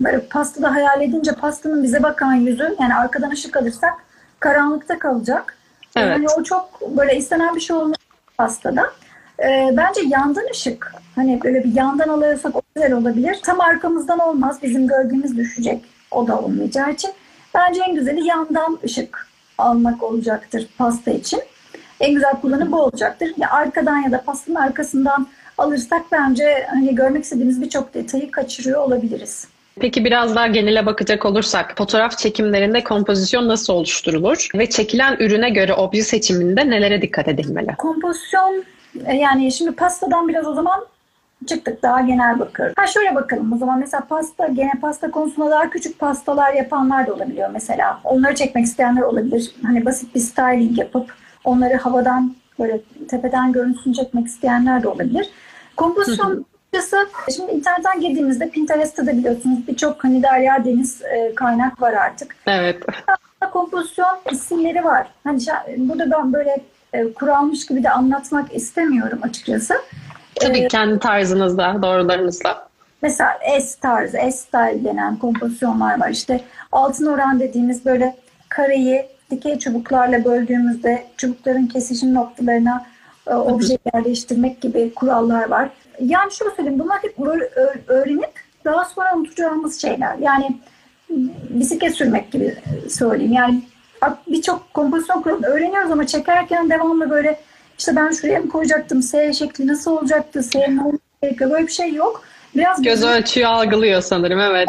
Böyle 0.00 0.20
pastada 0.20 0.74
hayal 0.74 1.02
edince 1.02 1.32
pastanın 1.32 1.82
bize 1.82 2.02
bakan 2.02 2.34
yüzü 2.34 2.76
yani 2.80 2.94
arkadan 2.94 3.30
ışık 3.30 3.56
alırsak 3.56 3.94
karanlıkta 4.40 4.98
kalacak. 4.98 5.58
Evet. 5.96 6.08
Yani 6.08 6.26
o 6.38 6.42
çok 6.42 6.80
böyle 6.96 7.16
istenen 7.16 7.54
bir 7.54 7.60
şey 7.60 7.76
olmuyor 7.76 7.96
pastada. 8.38 8.92
Ee, 9.42 9.70
bence 9.76 10.00
yandan 10.06 10.50
ışık 10.50 10.92
hani 11.14 11.40
böyle 11.44 11.64
bir 11.64 11.74
yandan 11.74 12.08
alıyorsak 12.08 12.56
o 12.56 12.62
güzel 12.74 12.92
olabilir. 12.92 13.38
Tam 13.44 13.60
arkamızdan 13.60 14.18
olmaz. 14.18 14.58
Bizim 14.62 14.86
gölgemiz 14.86 15.36
düşecek. 15.36 15.84
O 16.10 16.26
da 16.26 16.40
olmayacağı 16.40 16.90
için. 16.90 17.10
Bence 17.54 17.80
en 17.88 17.94
güzeli 17.94 18.26
yandan 18.26 18.78
ışık 18.84 19.26
almak 19.58 20.02
olacaktır 20.02 20.68
pasta 20.78 21.10
için. 21.10 21.40
En 22.00 22.14
güzel 22.14 22.40
kullanım 22.40 22.72
bu 22.72 22.82
olacaktır. 22.82 23.32
Ya 23.36 23.50
arkadan 23.50 23.96
ya 23.96 24.12
da 24.12 24.22
pastanın 24.22 24.56
arkasından 24.56 25.26
alırsak 25.58 26.02
bence 26.12 26.66
hani 26.70 26.94
görmek 26.94 27.24
istediğimiz 27.24 27.62
birçok 27.62 27.94
detayı 27.94 28.30
kaçırıyor 28.30 28.80
olabiliriz. 28.80 29.48
Peki 29.80 30.04
biraz 30.04 30.34
daha 30.36 30.46
genele 30.46 30.86
bakacak 30.86 31.26
olursak 31.26 31.74
fotoğraf 31.78 32.18
çekimlerinde 32.18 32.84
kompozisyon 32.84 33.48
nasıl 33.48 33.72
oluşturulur 33.72 34.48
ve 34.54 34.70
çekilen 34.70 35.16
ürüne 35.18 35.50
göre 35.50 35.74
obje 35.74 36.02
seçiminde 36.02 36.70
nelere 36.70 37.02
dikkat 37.02 37.28
edilmeli? 37.28 37.74
Kompozisyon 37.78 38.64
e, 39.06 39.16
yani 39.16 39.52
şimdi 39.52 39.72
pastadan 39.72 40.28
biraz 40.28 40.46
o 40.46 40.54
zaman 40.54 40.86
çıktık 41.46 41.82
daha 41.82 42.00
genel 42.00 42.38
bakıyoruz. 42.38 42.74
Ha 42.76 42.86
şöyle 42.86 43.14
bakalım 43.14 43.52
o 43.52 43.58
zaman 43.58 43.78
mesela 43.78 44.04
pasta 44.08 44.46
gene 44.46 44.72
pasta 44.80 45.10
konusunda 45.10 45.50
daha 45.50 45.70
küçük 45.70 45.98
pastalar 45.98 46.52
yapanlar 46.52 47.06
da 47.06 47.14
olabiliyor 47.14 47.50
mesela. 47.52 48.00
Onları 48.04 48.34
çekmek 48.34 48.64
isteyenler 48.64 49.02
olabilir. 49.02 49.50
Hani 49.62 49.84
basit 49.84 50.14
bir 50.14 50.20
styling 50.20 50.78
yapıp 50.78 51.14
onları 51.44 51.76
havadan 51.76 52.34
böyle 52.58 52.80
tepeden 53.08 53.52
görüntüsünü 53.52 53.94
çekmek 53.94 54.26
isteyenler 54.26 54.82
de 54.82 54.88
olabilir. 54.88 55.30
Kompozisyon 55.76 56.46
Açıkçası 56.76 57.08
şimdi 57.36 57.52
internetten 57.52 58.00
girdiğimizde 58.00 58.48
Pinterest'te 58.48 59.06
de 59.06 59.12
biliyorsunuz 59.12 59.58
birçok 59.68 60.04
hani 60.04 60.22
derya 60.22 60.64
deniz 60.64 61.02
e, 61.02 61.34
kaynak 61.34 61.82
var 61.82 61.92
artık. 61.92 62.36
Evet. 62.46 62.82
Kompozisyon 63.52 64.18
isimleri 64.30 64.84
var. 64.84 65.06
Hani 65.24 65.40
burada 65.76 66.10
ben 66.10 66.32
böyle 66.32 66.56
e, 66.92 67.12
kuralmış 67.12 67.66
gibi 67.66 67.84
de 67.84 67.90
anlatmak 67.90 68.54
istemiyorum 68.54 69.18
açıkçası. 69.22 69.74
Tabii 70.34 70.58
ee, 70.58 70.68
kendi 70.68 70.98
tarzınızda, 70.98 71.82
doğrularınızla. 71.82 72.68
Mesela 73.02 73.38
S 73.60 73.80
tarzı, 73.80 74.16
S 74.16 74.30
style 74.30 74.84
denen 74.84 75.16
kompozisyonlar 75.16 76.00
var. 76.00 76.08
İşte 76.08 76.40
altın 76.72 77.06
oran 77.06 77.40
dediğimiz 77.40 77.84
böyle 77.84 78.16
kareyi 78.48 79.06
dikey 79.30 79.58
çubuklarla 79.58 80.24
böldüğümüzde 80.24 81.06
çubukların 81.16 81.66
kesişim 81.66 82.14
noktalarına 82.14 82.86
e, 83.26 83.34
obje 83.34 83.78
yerleştirmek 83.94 84.60
gibi 84.60 84.94
kurallar 84.94 85.50
var. 85.50 85.68
Yani 86.00 86.32
şunu 86.32 86.50
söyleyeyim 86.56 86.78
bunlar 86.78 86.98
hep 87.02 87.18
öğrenip 87.88 88.32
daha 88.64 88.84
sonra 88.84 89.16
unutacağımız 89.16 89.80
şeyler. 89.80 90.16
Yani 90.18 90.60
bisiklet 91.50 91.94
sürmek 91.94 92.32
gibi 92.32 92.56
söyleyeyim. 92.90 93.32
Yani 93.32 93.62
birçok 94.28 94.74
kompozisyon 94.74 95.22
kuralını 95.22 95.46
öğreniyoruz 95.46 95.90
ama 95.90 96.06
çekerken 96.06 96.70
devamlı 96.70 97.10
böyle 97.10 97.40
işte 97.78 97.96
ben 97.96 98.10
şuraya 98.10 98.40
mı 98.40 98.48
koyacaktım, 98.48 99.02
S 99.02 99.32
şekli 99.32 99.66
nasıl 99.66 99.96
olacaktı, 99.96 100.42
S 100.42 100.58
ne 100.58 100.92
gerekiyor 101.22 101.50
böyle 101.50 101.66
bir 101.66 101.72
şey 101.72 101.94
yok. 101.94 102.22
Biraz 102.54 102.82
Göz 102.82 102.96
bizim... 102.96 103.08
ölçüyü 103.08 103.46
algılıyor 103.46 104.00
sanırım 104.00 104.40
evet. 104.40 104.68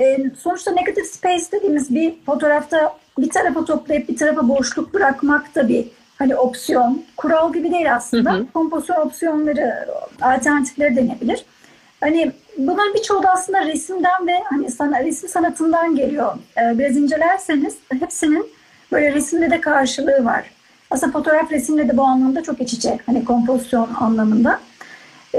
E, 0.00 0.30
sonuçta 0.38 0.70
negative 0.70 1.04
space 1.04 1.44
dediğimiz 1.52 1.94
bir 1.94 2.14
fotoğrafta 2.26 2.96
bir 3.18 3.30
tarafa 3.30 3.64
toplayıp 3.64 4.08
bir 4.08 4.16
tarafa 4.16 4.48
boşluk 4.48 4.94
bırakmak 4.94 5.54
da 5.54 5.68
bir 5.68 5.86
hani 6.18 6.36
opsiyon, 6.36 7.02
kural 7.16 7.52
gibi 7.52 7.72
değil 7.72 7.94
aslında. 7.94 8.32
Hı 8.32 8.36
hı. 8.36 8.52
Kompozisyon 8.52 8.96
opsiyonları, 8.96 9.88
alternatifleri 10.22 10.96
denebilir. 10.96 11.44
Hani 12.00 12.32
bunların 12.58 12.94
birçoğu 12.94 13.22
da 13.22 13.30
aslında 13.32 13.66
resimden 13.66 14.26
ve 14.26 14.42
hani 14.44 14.70
sana, 14.70 15.04
resim 15.04 15.28
sanatından 15.28 15.96
geliyor. 15.96 16.34
Ee, 16.58 16.78
biraz 16.78 16.96
incelerseniz 16.96 17.76
hepsinin 18.00 18.46
böyle 18.92 19.12
resimde 19.12 19.50
de 19.50 19.60
karşılığı 19.60 20.24
var. 20.24 20.50
Aslında 20.90 21.12
fotoğraf 21.12 21.52
resimle 21.52 21.88
de 21.88 21.96
bu 21.96 22.02
anlamda 22.02 22.42
çok 22.42 22.60
iç 22.60 22.72
içe. 22.72 22.98
Hani 23.06 23.24
kompozisyon 23.24 23.88
anlamında. 24.00 24.60
Ee, 25.34 25.38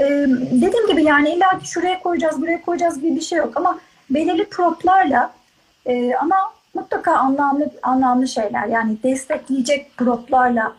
dediğim 0.50 0.86
gibi 0.86 1.04
yani 1.04 1.30
illa 1.30 1.58
ki 1.58 1.70
şuraya 1.70 2.02
koyacağız, 2.02 2.42
buraya 2.42 2.62
koyacağız 2.62 3.00
gibi 3.00 3.16
bir 3.16 3.20
şey 3.20 3.38
yok. 3.38 3.52
Ama 3.56 3.78
belirli 4.10 4.44
proplarla 4.44 5.32
e, 5.86 6.14
ama 6.14 6.36
mutlaka 6.74 7.12
anlamlı 7.12 7.70
anlamlı 7.82 8.28
şeyler. 8.28 8.66
Yani 8.66 8.96
destekleyecek 9.02 9.96
proplarla 9.96 10.72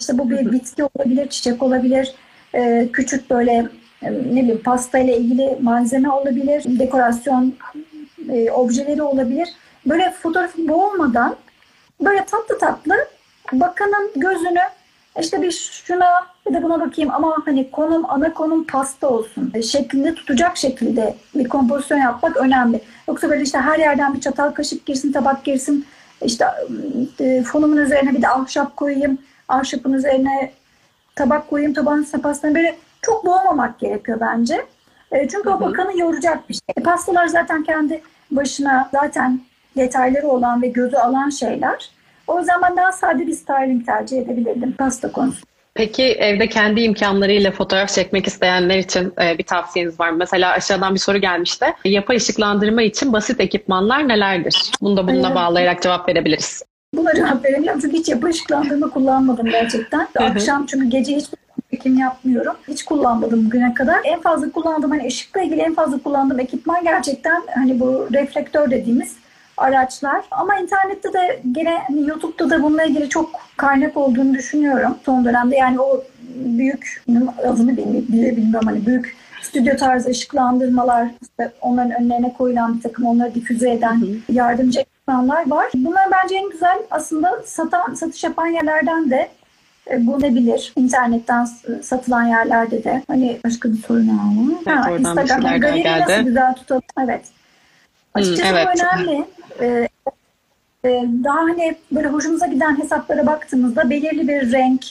işte 0.00 0.18
bu 0.18 0.30
bir 0.30 0.52
bitki 0.52 0.84
olabilir, 0.84 1.28
çiçek 1.28 1.62
olabilir, 1.62 2.14
e, 2.54 2.88
küçük 2.92 3.30
böyle 3.30 3.68
e, 4.02 4.12
ne 4.12 4.42
bileyim 4.42 4.62
pasta 4.62 4.98
ile 4.98 5.16
ilgili 5.16 5.58
malzeme 5.60 6.10
olabilir, 6.10 6.64
dekorasyon 6.78 7.54
e, 8.28 8.50
objeleri 8.50 9.02
olabilir. 9.02 9.48
Böyle 9.86 10.10
fotoğrafı 10.10 10.68
boğulmadan 10.68 11.36
böyle 12.00 12.24
tatlı 12.24 12.58
tatlı 12.58 12.94
bakanın 13.52 14.10
gözünü 14.16 14.60
işte 15.20 15.42
bir 15.42 15.50
şuna 15.84 16.26
bir 16.48 16.54
de 16.54 16.62
buna 16.62 16.80
bakayım 16.80 17.10
ama 17.14 17.36
hani 17.44 17.70
konum 17.70 18.10
ana 18.10 18.34
konum 18.34 18.64
pasta 18.64 19.08
olsun 19.08 19.50
e, 19.54 19.62
şeklinde 19.62 20.14
tutacak 20.14 20.56
şekilde 20.56 21.14
bir 21.34 21.48
kompozisyon 21.48 21.98
yapmak 21.98 22.36
önemli. 22.36 22.80
Yoksa 23.08 23.30
böyle 23.30 23.42
işte 23.42 23.58
her 23.58 23.78
yerden 23.78 24.14
bir 24.14 24.20
çatal 24.20 24.50
kaşık 24.50 24.86
girsin 24.86 25.12
tabak 25.12 25.44
girsin 25.44 25.86
işte 26.24 26.46
e, 27.20 27.42
fonumun 27.42 27.76
üzerine 27.76 28.14
bir 28.14 28.22
de 28.22 28.28
ahşap 28.28 28.76
koyayım 28.76 29.18
ahşapın 29.48 29.92
üzerine 29.92 30.52
tabak 31.16 31.50
koyayım 31.50 31.74
tabağın 31.74 32.02
üstüne 32.02 32.22
pastanı 32.22 32.54
böyle 32.54 32.76
çok 33.02 33.26
boğmamak 33.26 33.78
gerekiyor 33.78 34.18
bence. 34.20 34.66
E, 35.12 35.28
çünkü 35.28 35.48
o 35.48 35.60
bakanı 35.60 35.98
yoracak 35.98 36.48
bir 36.48 36.54
şey. 36.54 36.74
E, 36.76 36.82
pastalar 36.82 37.26
zaten 37.26 37.62
kendi 37.62 38.02
başına 38.30 38.88
zaten 38.92 39.40
detayları 39.76 40.28
olan 40.28 40.62
ve 40.62 40.68
gözü 40.68 40.96
alan 40.96 41.30
şeyler. 41.30 41.90
O 42.28 42.42
ben 42.62 42.76
daha 42.76 42.92
sade 42.92 43.26
bir 43.26 43.32
styling 43.32 43.86
tercih 43.86 44.18
edebilirdim 44.18 44.72
pasta 44.72 45.12
konusu. 45.12 45.46
Peki 45.74 46.02
evde 46.02 46.48
kendi 46.48 46.80
imkanlarıyla 46.80 47.50
fotoğraf 47.50 47.88
çekmek 47.88 48.26
isteyenler 48.26 48.78
için 48.78 49.12
e, 49.22 49.38
bir 49.38 49.42
tavsiyeniz 49.42 50.00
var 50.00 50.10
mı? 50.10 50.16
Mesela 50.18 50.52
aşağıdan 50.52 50.94
bir 50.94 51.00
soru 51.00 51.18
gelmişti. 51.18 51.66
Yapay 51.84 52.16
ışıklandırma 52.16 52.82
için 52.82 53.12
basit 53.12 53.40
ekipmanlar 53.40 54.08
nelerdir? 54.08 54.72
Bunu 54.80 54.96
da 54.96 55.08
bununla 55.08 55.26
Evet. 55.26 55.36
bağlayarak 55.36 55.82
cevap 55.82 56.08
verebiliriz. 56.08 56.62
Buna 56.94 57.14
cevap 57.14 57.44
veremiyorum 57.44 57.80
çünkü 57.80 57.96
hiç 57.96 58.08
yapı 58.08 58.26
ışıklandırma 58.26 58.90
kullanmadım 58.90 59.46
gerçekten. 59.46 60.08
Akşam 60.18 60.66
çünkü 60.66 60.86
gece 60.86 61.16
hiç 61.16 61.26
çekim 61.70 61.98
yapmıyorum. 61.98 62.54
Hiç 62.68 62.84
kullanmadım 62.84 63.46
bugüne 63.46 63.74
kadar. 63.74 63.96
En 64.04 64.20
fazla 64.20 64.50
kullandığım 64.50 64.90
hani 64.90 65.06
ışıkla 65.06 65.42
ilgili 65.42 65.60
en 65.60 65.74
fazla 65.74 65.98
kullandığım 65.98 66.40
ekipman 66.40 66.84
gerçekten 66.84 67.42
hani 67.54 67.80
bu 67.80 68.08
reflektör 68.12 68.70
dediğimiz 68.70 69.16
araçlar. 69.56 70.24
Ama 70.30 70.58
internette 70.58 71.12
de 71.12 71.40
gene 71.52 71.78
hani 71.88 72.08
YouTube'da 72.08 72.50
da 72.50 72.62
bununla 72.62 72.84
ilgili 72.84 73.08
çok 73.08 73.30
kaynak 73.56 73.96
olduğunu 73.96 74.34
düşünüyorum 74.34 74.98
son 75.04 75.24
dönemde. 75.24 75.56
Yani 75.56 75.80
o 75.80 76.04
büyük 76.34 77.04
adını 77.44 77.76
bile 77.76 78.36
bilmiyorum 78.36 78.68
hani 78.68 78.86
büyük 78.86 79.16
stüdyo 79.42 79.76
tarzı 79.76 80.10
ışıklandırmalar, 80.10 81.08
işte 81.22 81.52
onların 81.60 82.02
önlerine 82.02 82.32
koyulan 82.32 82.76
bir 82.76 82.82
takım 82.82 83.06
onları 83.06 83.34
difüze 83.34 83.70
eden 83.70 84.02
yardımcı 84.32 84.80
ekipmanlar 84.80 85.50
var. 85.50 85.66
Bunlar 85.74 86.08
bence 86.12 86.34
en 86.34 86.50
güzel 86.50 86.78
aslında 86.90 87.42
satan, 87.44 87.94
satış 87.94 88.24
yapan 88.24 88.46
yerlerden 88.46 89.10
de 89.10 89.28
e, 89.90 90.06
bulunabilir. 90.06 90.72
İnternetten 90.76 91.48
satılan 91.82 92.24
yerlerde 92.24 92.84
de. 92.84 93.02
Hani 93.08 93.40
başka 93.44 93.72
bir 93.72 93.82
soru 93.82 94.06
ne 94.06 94.12
var? 94.12 94.56
Evet, 94.66 94.78
oradan 94.92 95.16
bir 95.16 95.22
Instagram. 95.22 95.44
daha 95.44 95.56
Galeriyi 95.56 95.82
geldi. 95.82 96.00
nasıl 96.00 96.22
güzel 96.22 96.54
tutalım? 96.54 96.82
Evet. 97.04 97.24
Açıkçası 98.14 98.48
evet. 98.52 98.66
bu 98.66 98.80
önemli. 98.80 99.24
Ee, 99.60 99.88
e, 100.84 100.88
daha 101.24 101.36
hani 101.36 101.76
böyle 101.92 102.08
hoşumuza 102.08 102.46
giden 102.46 102.78
hesaplara 102.78 103.26
baktığımızda 103.26 103.90
belirli 103.90 104.28
bir 104.28 104.52
renk, 104.52 104.82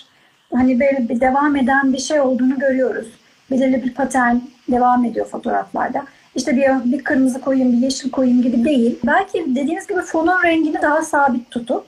hani 0.53 0.79
böyle 0.79 1.09
bir 1.09 1.21
devam 1.21 1.55
eden 1.55 1.93
bir 1.93 1.97
şey 1.97 2.21
olduğunu 2.21 2.59
görüyoruz. 2.59 3.07
Belirli 3.51 3.83
bir 3.83 3.93
patern 3.93 4.35
devam 4.71 5.05
ediyor 5.05 5.25
fotoğraflarda. 5.25 6.05
İşte 6.35 6.55
bir, 6.55 6.91
bir 6.91 7.03
kırmızı 7.03 7.41
koyayım, 7.41 7.73
bir 7.73 7.77
yeşil 7.77 8.11
koyayım 8.11 8.41
gibi 8.41 8.65
değil. 8.65 8.99
Belki 9.05 9.45
dediğiniz 9.55 9.87
gibi 9.87 10.01
fonun 10.01 10.43
rengini 10.43 10.81
daha 10.81 11.01
sabit 11.01 11.51
tutup 11.51 11.85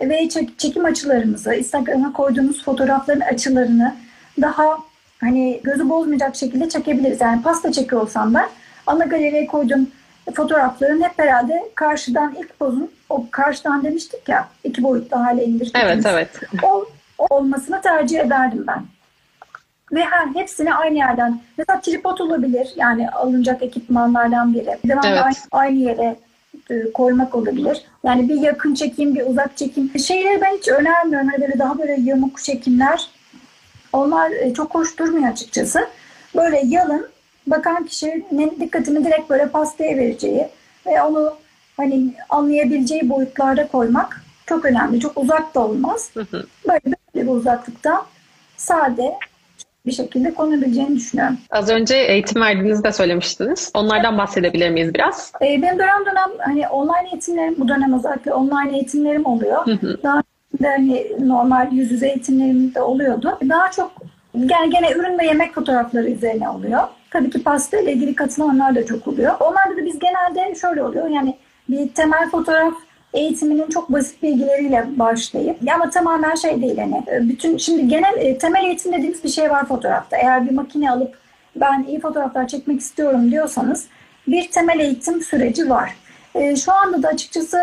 ve 0.00 0.28
çek- 0.28 0.58
çekim 0.58 0.84
açılarımızı, 0.84 1.54
Instagram'a 1.54 2.12
koyduğumuz 2.12 2.64
fotoğrafların 2.64 3.20
açılarını 3.20 3.94
daha 4.40 4.78
hani 5.20 5.60
gözü 5.62 5.88
bozmayacak 5.88 6.36
şekilde 6.36 6.68
çekebiliriz. 6.68 7.20
Yani 7.20 7.42
pasta 7.42 7.72
çekiyor 7.72 8.02
olsam 8.02 8.34
ben 8.34 8.48
ana 8.86 9.04
galeriye 9.04 9.46
koyduğum 9.46 9.88
fotoğrafların 10.34 11.02
hep 11.02 11.18
herhalde 11.18 11.70
karşıdan 11.74 12.34
ilk 12.38 12.58
pozun 12.58 12.90
o 13.08 13.24
karşıdan 13.30 13.84
demiştik 13.84 14.28
ya 14.28 14.48
iki 14.64 14.82
boyutlu 14.82 15.16
hale 15.16 15.44
indirdik. 15.44 15.76
Evet 15.78 16.06
evet. 16.06 16.28
O, 16.62 16.86
o 17.18 17.26
olmasını 17.30 17.80
tercih 17.82 18.20
ederdim 18.20 18.64
ben. 18.66 18.82
Ve 19.92 20.04
her 20.04 20.26
hepsini 20.26 20.74
aynı 20.74 20.96
yerden. 20.96 21.40
Mesela 21.58 21.80
tripod 21.80 22.18
olabilir. 22.18 22.72
Yani 22.76 23.10
alınacak 23.10 23.62
ekipmanlardan 23.62 24.54
biri. 24.54 24.78
Devamlı 24.84 25.08
Evet. 25.08 25.22
aynı, 25.24 25.36
aynı 25.52 25.78
yere 25.78 26.16
e, 26.70 26.92
koymak 26.92 27.34
olabilir. 27.34 27.84
Yani 28.04 28.28
bir 28.28 28.40
yakın 28.40 28.74
çekim, 28.74 29.14
bir 29.14 29.26
uzak 29.26 29.56
çekim. 29.56 29.98
Şeyleri 29.98 30.40
ben 30.40 30.56
hiç 30.56 30.68
önermiyorum. 30.68 31.28
Hani 31.28 31.40
böyle 31.40 31.58
daha 31.58 31.78
böyle 31.78 31.96
yamuk 32.00 32.42
çekimler. 32.42 33.08
Onlar 33.92 34.30
e, 34.30 34.54
çok 34.54 34.74
hoş 34.74 34.98
durmuyor 34.98 35.32
açıkçası. 35.32 35.88
Böyle 36.36 36.62
yalın, 36.64 37.08
bakan 37.46 37.86
kişinin 37.86 38.56
dikkatini 38.60 39.04
direkt 39.04 39.30
böyle 39.30 39.48
pastaya 39.48 39.96
vereceği 39.96 40.48
ve 40.86 41.02
onu 41.02 41.34
hani 41.76 42.14
anlayabileceği 42.28 43.08
boyutlarda 43.08 43.66
koymak 43.68 44.22
çok 44.46 44.64
önemli. 44.64 45.00
Çok 45.00 45.18
uzak 45.18 45.54
da 45.54 45.60
olmaz. 45.60 46.10
Hı. 46.14 46.46
Böyle 46.68 46.96
bir 47.14 47.28
uzaklıkta 47.28 48.06
sade 48.56 49.14
bir 49.86 49.92
şekilde 49.92 50.34
konabileceğini 50.34 50.96
düşünüyorum. 50.96 51.38
Az 51.50 51.70
önce 51.70 51.96
eğitim 51.96 52.42
verdiğinizi 52.42 52.84
de 52.84 52.92
söylemiştiniz. 52.92 53.70
Onlardan 53.74 54.18
bahsedebilir 54.18 54.70
miyiz 54.70 54.94
biraz? 54.94 55.32
Ee, 55.40 55.62
benim 55.62 55.78
dönem 55.78 56.06
dönem 56.06 56.30
hani 56.38 56.68
online 56.68 57.08
eğitimlerim, 57.12 57.54
bu 57.58 57.68
dönem 57.68 57.94
özellikle 57.98 58.34
online 58.34 58.76
eğitimlerim 58.76 59.26
oluyor. 59.26 59.66
Daha 60.02 60.22
de 60.62 60.68
hani 60.68 61.06
normal 61.20 61.72
yüz 61.72 61.90
yüze 61.92 62.08
eğitimlerim 62.08 62.74
de 62.74 62.82
oluyordu. 62.82 63.38
Daha 63.48 63.70
çok 63.70 63.92
gene, 64.36 64.66
gene 64.66 64.92
ürün 64.92 65.18
ve 65.18 65.26
yemek 65.26 65.54
fotoğrafları 65.54 66.10
üzerine 66.10 66.48
oluyor. 66.48 66.82
Tabii 67.10 67.30
ki 67.30 67.42
pasta 67.42 67.78
ile 67.78 67.92
ilgili 67.92 68.14
katılanlar 68.14 68.74
da 68.74 68.86
çok 68.86 69.08
oluyor. 69.08 69.34
Onlarda 69.40 69.76
da 69.76 69.84
biz 69.84 69.98
genelde 69.98 70.54
şöyle 70.54 70.82
oluyor 70.82 71.08
yani 71.08 71.36
bir 71.68 71.88
temel 71.88 72.30
fotoğraf 72.30 72.74
eğitiminin 73.14 73.68
çok 73.68 73.92
basit 73.92 74.22
bilgileriyle 74.22 74.86
başlayıp 74.96 75.56
ama 75.74 75.90
tamamen 75.90 76.34
şey 76.34 76.62
değil 76.62 76.78
hani 76.78 77.02
bütün 77.28 77.56
şimdi 77.56 77.88
genel 77.88 78.16
e, 78.16 78.38
temel 78.38 78.64
eğitim 78.64 78.92
dediğimiz 78.92 79.24
bir 79.24 79.28
şey 79.28 79.50
var 79.50 79.66
fotoğrafta. 79.68 80.16
Eğer 80.16 80.46
bir 80.46 80.54
makine 80.54 80.90
alıp 80.90 81.18
ben 81.56 81.84
iyi 81.88 82.00
fotoğraflar 82.00 82.48
çekmek 82.48 82.80
istiyorum 82.80 83.30
diyorsanız 83.30 83.86
bir 84.28 84.50
temel 84.50 84.80
eğitim 84.80 85.22
süreci 85.22 85.70
var. 85.70 85.96
E, 86.34 86.56
şu 86.56 86.72
anda 86.72 87.02
da 87.02 87.08
açıkçası 87.08 87.58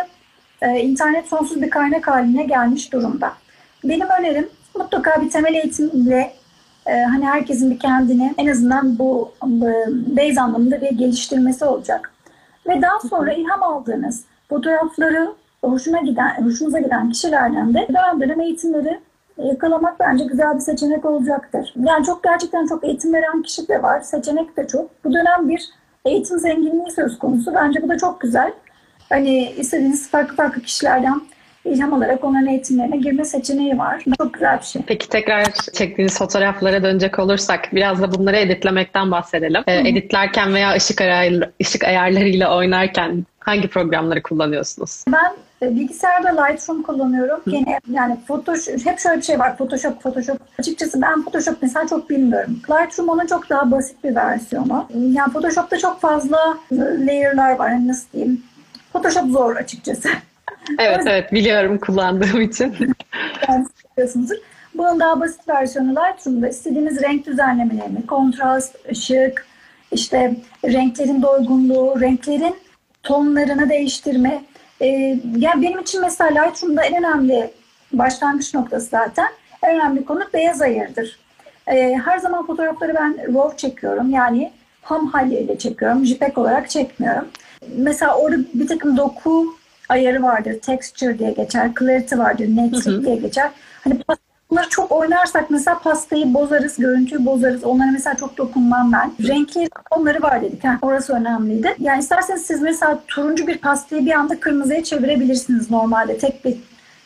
e, 0.61 0.79
internet 0.79 1.25
sonsuz 1.25 1.61
bir 1.61 1.69
kaynak 1.69 2.07
haline 2.07 2.43
gelmiş 2.43 2.93
durumda. 2.93 3.33
Benim 3.83 4.07
önerim 4.19 4.49
mutlaka 4.75 5.21
bir 5.21 5.29
temel 5.29 5.53
eğitimle 5.53 6.33
e, 6.85 7.01
hani 7.03 7.25
herkesin 7.25 7.71
bir 7.71 7.79
kendini 7.79 8.33
en 8.37 8.47
azından 8.47 8.99
bu, 8.99 9.31
base 10.17 10.41
anlamında 10.41 10.81
bir 10.81 10.91
geliştirmesi 10.91 11.65
olacak. 11.65 12.11
Ve 12.67 12.81
daha 12.81 12.99
sonra 13.09 13.33
ilham 13.33 13.63
aldığınız 13.63 14.23
fotoğrafları 14.49 15.33
hoşuna 15.63 15.99
giden, 15.99 16.45
hoşunuza 16.45 16.79
giden 16.79 17.09
kişilerden 17.09 17.73
de 17.73 17.87
dönem 17.89 18.21
dönem 18.21 18.41
eğitimleri 18.41 18.99
yakalamak 19.37 19.99
bence 19.99 20.25
güzel 20.25 20.55
bir 20.55 20.59
seçenek 20.59 21.05
olacaktır. 21.05 21.73
Yani 21.75 22.05
çok 22.05 22.23
gerçekten 22.23 22.65
çok 22.67 22.83
eğitim 22.83 23.13
veren 23.13 23.41
kişi 23.41 23.67
de 23.67 23.83
var, 23.83 24.01
seçenek 24.01 24.57
de 24.57 24.67
çok. 24.67 25.03
Bu 25.03 25.13
dönem 25.13 25.49
bir 25.49 25.69
eğitim 26.05 26.39
zenginliği 26.39 26.91
söz 26.91 27.19
konusu. 27.19 27.53
Bence 27.53 27.81
bu 27.81 27.89
da 27.89 27.97
çok 27.97 28.21
güzel. 28.21 28.53
Hani 29.09 29.51
istediğiniz 29.51 30.09
farklı 30.09 30.35
farklı 30.35 30.61
kişilerden 30.61 31.21
ilham 31.65 31.93
alarak 31.93 32.23
onların 32.23 32.47
eğitimlerine 32.47 32.97
girme 32.97 33.25
seçeneği 33.25 33.77
var. 33.77 34.03
Çok 34.17 34.33
güzel 34.33 34.59
bir 34.59 34.65
şey. 34.65 34.81
Peki 34.87 35.09
tekrar 35.09 35.45
çektiğiniz 35.73 36.17
fotoğraflara 36.17 36.83
dönecek 36.83 37.19
olursak 37.19 37.69
biraz 37.73 38.01
da 38.01 38.13
bunları 38.13 38.37
editlemekten 38.37 39.11
bahsedelim. 39.11 39.63
Ee, 39.67 39.89
editlerken 39.89 40.53
veya 40.53 40.73
ışık, 40.73 41.01
ayar, 41.01 41.49
ışık 41.61 41.83
ayarlarıyla 41.83 42.57
oynarken 42.57 43.25
hangi 43.39 43.67
programları 43.67 44.23
kullanıyorsunuz? 44.23 45.05
Ben 45.07 45.33
e, 45.67 45.75
bilgisayarda 45.75 46.43
Lightroom 46.43 46.83
kullanıyorum. 46.83 47.41
Gene 47.47 47.79
yani 47.91 48.17
Photoshop 48.27 48.85
hep 48.85 48.99
şöyle 48.99 49.17
bir 49.17 49.23
şey 49.25 49.39
var. 49.39 49.57
Photoshop, 49.57 50.01
Photoshop. 50.03 50.37
Açıkçası 50.59 51.01
ben 51.01 51.23
Photoshop 51.23 51.57
mesela 51.61 51.87
çok 51.87 52.09
bilmiyorum. 52.09 52.59
Lightroom 52.69 53.09
onun 53.09 53.25
çok 53.25 53.49
daha 53.49 53.71
basit 53.71 54.03
bir 54.03 54.15
versiyonu. 54.15 54.87
Yani 54.93 55.33
Photoshop'ta 55.33 55.77
çok 55.77 56.01
fazla 56.01 56.57
layer'lar 56.71 57.59
var. 57.59 57.69
Yani 57.69 57.87
nasıl 57.87 58.11
diyeyim? 58.13 58.43
Photoshop 58.93 59.31
zor 59.31 59.55
açıkçası. 59.55 60.09
Evet 60.79 61.01
evet 61.07 61.31
biliyorum 61.31 61.77
kullandığım 61.77 62.41
için. 62.41 62.75
Biliyorsunuzdur. 63.97 64.35
Bunun 64.75 64.99
daha 64.99 65.19
basit 65.19 65.49
versiyonu 65.49 65.91
Lightroom'da 65.91 66.47
istediğiniz 66.47 67.01
renk 67.01 67.25
düzenlemelerini, 67.25 68.05
kontrast, 68.05 68.75
ışık, 68.91 69.45
işte 69.91 70.35
renklerin 70.65 71.21
doygunluğu, 71.21 72.01
renklerin 72.01 72.55
tonlarını 73.03 73.69
değiştirme. 73.69 74.43
Ee, 74.81 75.19
yani 75.37 75.61
benim 75.61 75.79
için 75.79 76.01
mesela 76.01 76.43
Lightroom'da 76.43 76.83
en 76.83 77.03
önemli 77.03 77.51
başlangıç 77.93 78.53
noktası 78.53 78.85
zaten 78.85 79.27
en 79.63 79.75
önemli 79.75 80.05
konu 80.05 80.23
beyaz 80.33 80.61
ayırdır. 80.61 81.19
Ee, 81.67 81.99
her 82.05 82.17
zaman 82.17 82.47
fotoğrafları 82.47 82.95
ben 82.95 83.33
RAW 83.33 83.57
çekiyorum. 83.57 84.09
Yani 84.09 84.51
ham 84.81 85.07
haliyle 85.07 85.57
çekiyorum. 85.57 86.05
JPEG 86.05 86.37
olarak 86.37 86.69
çekmiyorum. 86.69 87.27
Mesela 87.75 88.15
orada 88.17 88.37
bir 88.53 88.67
takım 88.67 88.97
doku 88.97 89.45
ayarı 89.89 90.23
vardır. 90.23 90.59
Texture 90.59 91.19
diye 91.19 91.31
geçer. 91.31 91.71
Clarity 91.79 92.17
vardır. 92.17 92.47
Netlik 92.47 93.05
diye 93.05 93.15
geçer. 93.15 93.51
Hani 93.83 93.99
bunları 94.49 94.69
çok 94.69 94.91
oynarsak 94.91 95.49
mesela 95.49 95.79
pastayı 95.79 96.33
bozarız, 96.33 96.77
görüntüyü 96.77 97.25
bozarız. 97.25 97.63
Onlara 97.63 97.91
mesela 97.91 98.15
çok 98.15 98.37
dokunmam 98.37 98.91
ben. 98.91 99.27
Renkli 99.27 99.69
onları 99.91 100.21
var 100.21 100.41
dedik. 100.41 100.63
Ha, 100.63 100.77
orası 100.81 101.13
önemliydi. 101.13 101.75
Yani 101.79 101.99
isterseniz 101.99 102.45
siz 102.45 102.61
mesela 102.61 102.99
turuncu 103.07 103.47
bir 103.47 103.57
pastayı 103.57 104.05
bir 104.05 104.11
anda 104.11 104.39
kırmızıya 104.39 104.83
çevirebilirsiniz 104.83 105.71
normalde. 105.71 106.17
Tek 106.17 106.45
bir 106.45 106.57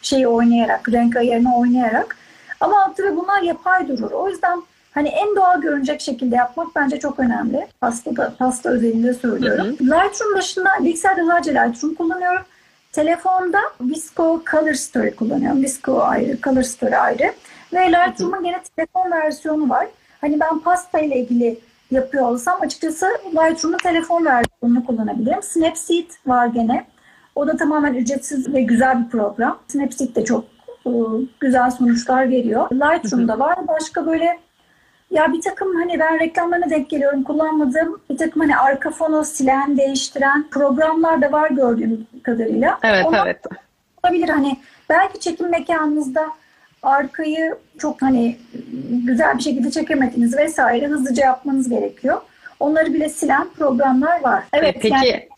şeyi 0.01 0.27
oynayarak, 0.27 0.89
renk 0.89 1.15
ayarını 1.15 1.57
oynayarak. 1.57 2.15
Ama 2.59 2.93
tabii 2.97 3.15
bunlar 3.15 3.41
yapay 3.41 3.87
durur. 3.87 4.11
O 4.11 4.29
yüzden 4.29 4.63
hani 4.91 5.09
en 5.09 5.35
doğal 5.35 5.61
görünecek 5.61 6.01
şekilde 6.01 6.35
yapmak 6.35 6.67
bence 6.75 6.99
çok 6.99 7.19
önemli. 7.19 7.67
Pasta 7.81 8.15
da, 8.15 8.33
pasta 8.39 8.69
özelinde 8.69 9.13
söylüyorum. 9.13 9.65
Hı 9.65 9.69
hı. 9.69 9.83
Lightroom 9.83 10.37
dışında 10.37 10.69
bilgisayarda 10.79 11.25
sadece 11.25 11.53
Lightroom 11.53 11.95
kullanıyorum. 11.95 12.41
Telefonda 12.91 13.59
Visco 13.81 14.41
Color 14.51 14.73
Story 14.73 15.15
kullanıyorum. 15.15 15.63
Visco 15.63 15.99
ayrı, 16.01 16.37
Color 16.41 16.63
Story 16.63 16.97
ayrı. 16.97 17.33
Ve 17.73 17.91
Lightroom'un 17.91 18.43
gene 18.43 18.61
telefon 18.75 19.11
versiyonu 19.11 19.69
var. 19.69 19.87
Hani 20.21 20.39
ben 20.39 20.59
pasta 20.59 20.99
ile 20.99 21.19
ilgili 21.19 21.59
yapıyor 21.91 22.25
olsam 22.25 22.61
açıkçası 22.61 23.05
Lightroom'un 23.25 23.77
telefon 23.77 24.25
versiyonunu 24.25 24.85
kullanabilirim. 24.85 25.43
Snapseed 25.43 26.09
var 26.25 26.47
gene. 26.47 26.85
O 27.35 27.47
da 27.47 27.57
tamamen 27.57 27.93
ücretsiz 27.93 28.53
ve 28.53 28.61
güzel 28.61 29.05
bir 29.05 29.09
program. 29.09 29.59
Snapseed 29.67 30.15
de 30.15 30.25
çok 30.25 30.45
güzel 31.39 31.71
sonuçlar 31.71 32.29
veriyor. 32.29 32.71
Lightroom'da 32.71 33.39
var. 33.39 33.67
Başka 33.67 34.05
böyle 34.05 34.39
ya 35.11 35.33
bir 35.33 35.41
takım 35.41 35.75
hani 35.75 35.99
ben 35.99 36.19
reklamlarına 36.19 36.69
denk 36.69 36.89
geliyorum 36.89 37.23
kullanmadığım 37.23 38.01
bir 38.09 38.17
takım 38.17 38.41
hani 38.41 38.57
arka 38.57 38.89
fonu 38.89 39.23
silen, 39.23 39.77
değiştiren 39.77 40.45
programlar 40.51 41.21
da 41.21 41.31
var 41.31 41.49
gördüğüm 41.49 42.07
kadarıyla. 42.23 42.79
Evet 42.83 43.05
Onlar 43.05 43.25
evet. 43.25 43.41
Olabilir 44.03 44.29
hani 44.29 44.57
belki 44.89 45.19
çekim 45.19 45.49
mekanınızda 45.49 46.27
arkayı 46.83 47.55
çok 47.77 48.01
hani 48.01 48.37
güzel 48.89 49.37
bir 49.37 49.43
şekilde 49.43 49.71
çekemediniz 49.71 50.37
vesaire 50.37 50.87
hızlıca 50.87 51.25
yapmanız 51.25 51.69
gerekiyor. 51.69 52.21
Onları 52.59 52.93
bile 52.93 53.09
silen 53.09 53.47
programlar 53.57 54.23
var. 54.23 54.43
Evet 54.53 54.77
Peki. 54.81 55.29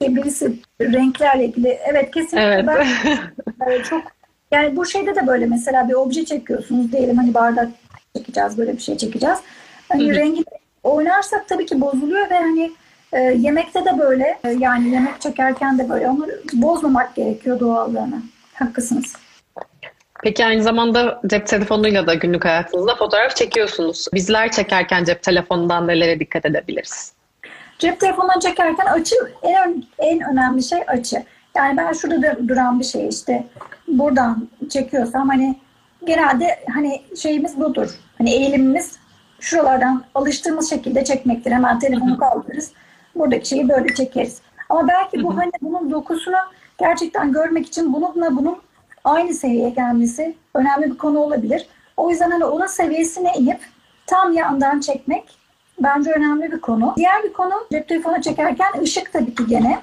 yani 0.00 0.16
birisi 0.16 0.52
renklerle 0.80 1.44
ilgili 1.44 1.68
evet 1.68 2.10
kesinlikle 2.10 2.64
evet. 2.70 2.88
ben 3.60 3.82
çok 3.82 4.02
yani 4.50 4.76
bu 4.76 4.86
şeyde 4.86 5.14
de 5.14 5.26
böyle 5.26 5.46
mesela 5.46 5.88
bir 5.88 5.94
obje 5.94 6.24
çekiyorsunuz 6.24 6.92
diyelim 6.92 7.16
hani 7.16 7.34
bardak 7.34 7.68
çekeceğiz 8.18 8.58
böyle 8.58 8.72
bir 8.72 8.82
şey 8.82 8.96
çekeceğiz. 8.96 9.38
Hani 9.88 10.14
rengi 10.14 10.44
oynarsak 10.82 11.48
tabii 11.48 11.66
ki 11.66 11.80
bozuluyor 11.80 12.30
ve 12.30 12.38
hani 12.38 12.72
e, 13.12 13.20
yemekte 13.20 13.84
de 13.84 13.98
böyle 13.98 14.38
e, 14.44 14.50
yani 14.50 14.88
yemek 14.88 15.20
çekerken 15.20 15.78
de 15.78 15.88
böyle 15.88 16.08
onu 16.08 16.26
bozmamak 16.52 17.14
gerekiyor 17.14 17.60
doğallığını. 17.60 18.22
Haklısınız. 18.54 19.16
Peki 20.22 20.44
aynı 20.46 20.62
zamanda 20.62 21.20
cep 21.26 21.46
telefonuyla 21.46 22.06
da 22.06 22.14
günlük 22.14 22.44
hayatınızda 22.44 22.94
fotoğraf 22.94 23.36
çekiyorsunuz. 23.36 24.06
Bizler 24.14 24.50
çekerken 24.50 25.04
cep 25.04 25.22
telefonundan 25.22 25.88
nelere 25.88 26.20
dikkat 26.20 26.46
edebiliriz? 26.46 27.12
Cep 27.78 28.00
telefonundan 28.00 28.40
çekerken 28.40 28.86
açı 28.86 29.16
en, 29.42 29.84
en 29.98 30.20
önemli 30.32 30.62
şey 30.62 30.78
açı. 30.86 31.22
Yani 31.56 31.76
ben 31.76 31.92
şurada 31.92 32.48
duran 32.48 32.80
bir 32.80 32.84
şey 32.84 33.08
işte 33.08 33.46
buradan 33.88 34.48
çekiyorsam 34.70 35.28
hani 35.28 35.56
genelde 36.06 36.64
hani 36.74 37.02
şeyimiz 37.22 37.60
budur. 37.60 37.90
Hani 38.18 38.30
eğilimimiz 38.30 38.98
şuralardan 39.40 40.04
alıştığımız 40.14 40.70
şekilde 40.70 41.04
çekmektir. 41.04 41.52
Hemen 41.52 41.78
telefonu 41.78 42.18
kaldırırız. 42.18 42.72
Buradaki 43.14 43.48
şeyi 43.48 43.68
böyle 43.68 43.94
çekeriz. 43.94 44.40
Ama 44.68 44.88
belki 44.88 45.22
bu 45.22 45.36
hani 45.36 45.50
bunun 45.62 45.90
dokusunu 45.90 46.36
gerçekten 46.78 47.32
görmek 47.32 47.66
için 47.66 47.92
bununla 47.92 48.36
bunun 48.36 48.58
aynı 49.04 49.34
seviyeye 49.34 49.70
gelmesi 49.70 50.34
önemli 50.54 50.90
bir 50.90 50.98
konu 50.98 51.18
olabilir. 51.18 51.66
O 51.96 52.10
yüzden 52.10 52.30
hani 52.30 52.44
onun 52.44 52.66
seviyesine 52.66 53.32
inip 53.38 53.60
tam 54.06 54.32
yandan 54.32 54.80
çekmek 54.80 55.38
bence 55.78 56.12
önemli 56.12 56.52
bir 56.52 56.60
konu. 56.60 56.94
Diğer 56.96 57.22
bir 57.24 57.32
konu 57.32 57.52
cep 57.72 57.88
telefonu 57.88 58.20
çekerken 58.22 58.80
ışık 58.82 59.12
tabii 59.12 59.34
ki 59.34 59.46
gene. 59.46 59.78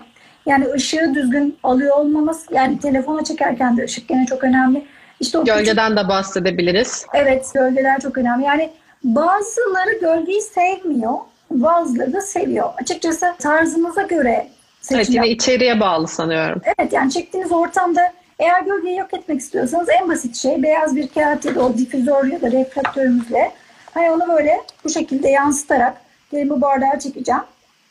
Yani 0.46 0.68
ışığı 0.74 1.14
düzgün 1.16 1.58
alıyor 1.64 1.98
olmamız. 1.98 2.46
Yani 2.52 2.80
telefona 2.80 3.24
çekerken 3.24 3.78
de 3.78 3.84
ışık 3.84 4.08
gene 4.08 4.26
çok 4.26 4.44
önemli. 4.44 4.86
İşte 5.20 5.38
o 5.38 5.46
Gölgeden 5.46 5.92
küçük... 5.92 6.06
de 6.06 6.10
bahsedebiliriz. 6.10 7.06
Evet, 7.14 7.52
gölgeler 7.54 8.00
çok 8.00 8.18
önemli. 8.18 8.46
Yani 8.46 8.70
bazıları 9.04 10.00
gölgeyi 10.02 10.42
sevmiyor, 10.42 11.14
bazıları 11.52 12.14
da 12.14 12.22
seviyor. 12.22 12.70
Açıkçası 12.82 13.34
tarzınıza 13.40 14.02
göre 14.02 14.48
seçim 14.82 14.98
Evet, 14.98 15.10
yine 15.10 15.30
içeriye 15.30 15.80
bağlı 15.80 16.08
sanıyorum. 16.08 16.62
Evet, 16.80 16.94
yani 16.94 17.12
çektiğiniz 17.12 17.52
ortamda 17.52 18.02
eğer 18.40 18.62
gölgeyi 18.62 18.98
yok 18.98 19.14
etmek 19.14 19.40
istiyorsanız 19.40 19.90
en 20.02 20.10
basit 20.10 20.36
şey 20.36 20.64
beyaz 20.64 20.96
bir 20.96 21.08
kağıt 21.08 21.46
ya 21.46 21.56
da 21.56 21.66
o 21.66 21.78
difüzör 21.78 22.26
ya 22.26 22.42
da 22.42 22.52
reflektörümüzle 22.52 23.52
hani 23.94 24.12
onu 24.12 24.28
böyle 24.28 24.62
bu 24.84 24.90
şekilde 24.90 25.30
yansıtarak 25.30 25.94
gelin 26.32 26.50
bu 26.50 26.62
bardağı 26.62 27.00
çekeceğim. 27.00 27.42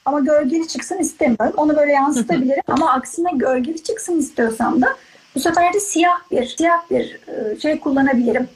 Ama 0.05 0.21
gölgeli 0.21 0.69
çıksın 0.69 0.99
istemiyorum. 0.99 1.55
Onu 1.57 1.77
böyle 1.77 1.93
yansıtabilirim. 1.93 2.63
Ama 2.69 2.93
aksine 2.93 3.31
gölgeli 3.35 3.83
çıksın 3.83 4.19
istiyorsam 4.19 4.83
da 4.83 4.89
bu 5.35 5.41
sefer 5.41 5.73
de 5.73 5.81
siyah 5.81 6.31
bir 6.31 6.47
siyah 6.47 6.91
bir 6.91 7.21
e, 7.29 7.61
şey 7.61 7.81
kullanabilirim. 7.81 8.49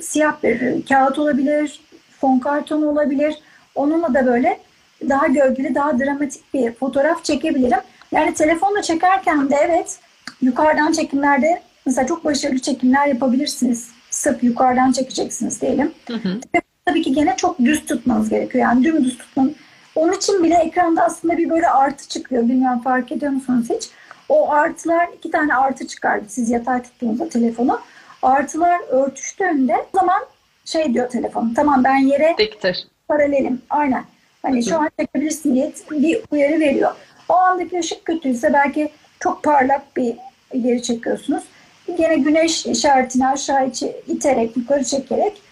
Siyah 0.00 0.42
bir 0.42 0.86
kağıt 0.86 1.18
olabilir, 1.18 1.80
fon 2.20 2.38
karton 2.38 2.82
olabilir. 2.82 3.34
Onunla 3.74 4.14
da 4.14 4.26
böyle 4.26 4.60
daha 5.08 5.26
gölgeli, 5.26 5.74
daha 5.74 5.98
dramatik 5.98 6.54
bir 6.54 6.72
fotoğraf 6.72 7.24
çekebilirim. 7.24 7.80
Yani 8.12 8.34
telefonla 8.34 8.82
çekerken 8.82 9.50
de 9.50 9.56
evet 9.60 9.98
yukarıdan 10.42 10.92
çekimlerde 10.92 11.62
mesela 11.86 12.06
çok 12.06 12.24
başarılı 12.24 12.58
çekimler 12.58 13.06
yapabilirsiniz. 13.06 13.88
Sırf 14.10 14.44
yukarıdan 14.44 14.92
çekeceksiniz 14.92 15.60
diyelim. 15.60 15.92
Hı 16.06 16.14
hı. 16.14 16.40
Tabii 16.84 17.02
ki 17.02 17.12
gene 17.12 17.34
çok 17.36 17.58
düz 17.58 17.86
tutmanız 17.86 18.28
gerekiyor. 18.28 18.64
Yani 18.64 18.84
dümdüz 18.84 19.18
tutmanız. 19.18 19.52
Onun 19.94 20.12
için 20.12 20.44
bile 20.44 20.54
ekranda 20.54 21.02
aslında 21.04 21.38
bir 21.38 21.50
böyle 21.50 21.68
artı 21.68 22.08
çıkıyor. 22.08 22.42
Bilmiyorum 22.42 22.80
fark 22.80 23.12
ediyor 23.12 23.32
musunuz 23.32 23.66
hiç? 23.70 23.88
O 24.28 24.50
artılar 24.50 25.08
iki 25.18 25.30
tane 25.30 25.54
artı 25.54 25.86
çıkardı 25.86 26.24
siz 26.28 26.50
yatay 26.50 26.82
tuttuğunuzda 26.82 27.28
telefonu. 27.28 27.80
Artılar 28.22 28.80
örtüştüğünde 28.88 29.76
o 29.92 29.98
zaman 29.98 30.22
şey 30.64 30.94
diyor 30.94 31.08
telefon. 31.10 31.52
Tamam 31.56 31.84
ben 31.84 31.96
yere 31.96 32.34
Diktir. 32.38 32.88
paralelim. 33.08 33.62
Aynen. 33.70 34.04
Hani 34.42 34.64
şu 34.64 34.78
an 34.78 34.90
çekebilirsin 35.00 35.54
diye 35.54 35.72
bir 35.90 36.22
uyarı 36.30 36.60
veriyor. 36.60 36.92
O 37.28 37.34
andaki 37.34 37.78
ışık 37.78 38.04
kötüyse 38.04 38.52
belki 38.52 38.88
çok 39.20 39.42
parlak 39.42 39.96
bir 39.96 40.16
yeri 40.54 40.82
çekiyorsunuz. 40.82 41.44
Yine 41.88 42.16
güneş 42.16 42.66
işaretini 42.66 43.28
aşağı 43.28 43.70
iterek, 44.06 44.56
yukarı 44.56 44.84
çekerek 44.84 45.42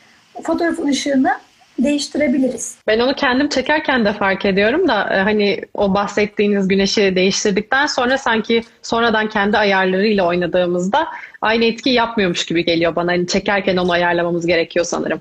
fotoğrafın 0.42 0.86
ışığını 0.86 1.32
değiştirebiliriz. 1.78 2.78
Ben 2.86 2.98
onu 2.98 3.14
kendim 3.14 3.48
çekerken 3.48 4.04
de 4.04 4.12
fark 4.12 4.44
ediyorum 4.44 4.88
da 4.88 5.14
e, 5.14 5.20
hani 5.20 5.60
o 5.74 5.94
bahsettiğiniz 5.94 6.68
güneşi 6.68 7.16
değiştirdikten 7.16 7.86
sonra 7.86 8.18
sanki 8.18 8.62
sonradan 8.82 9.28
kendi 9.28 9.58
ayarlarıyla 9.58 10.26
oynadığımızda 10.26 11.06
aynı 11.42 11.64
etki 11.64 11.90
yapmıyormuş 11.90 12.46
gibi 12.46 12.64
geliyor 12.64 12.96
bana. 12.96 13.12
Hani 13.12 13.26
çekerken 13.26 13.76
onu 13.76 13.92
ayarlamamız 13.92 14.46
gerekiyor 14.46 14.84
sanırım. 14.84 15.20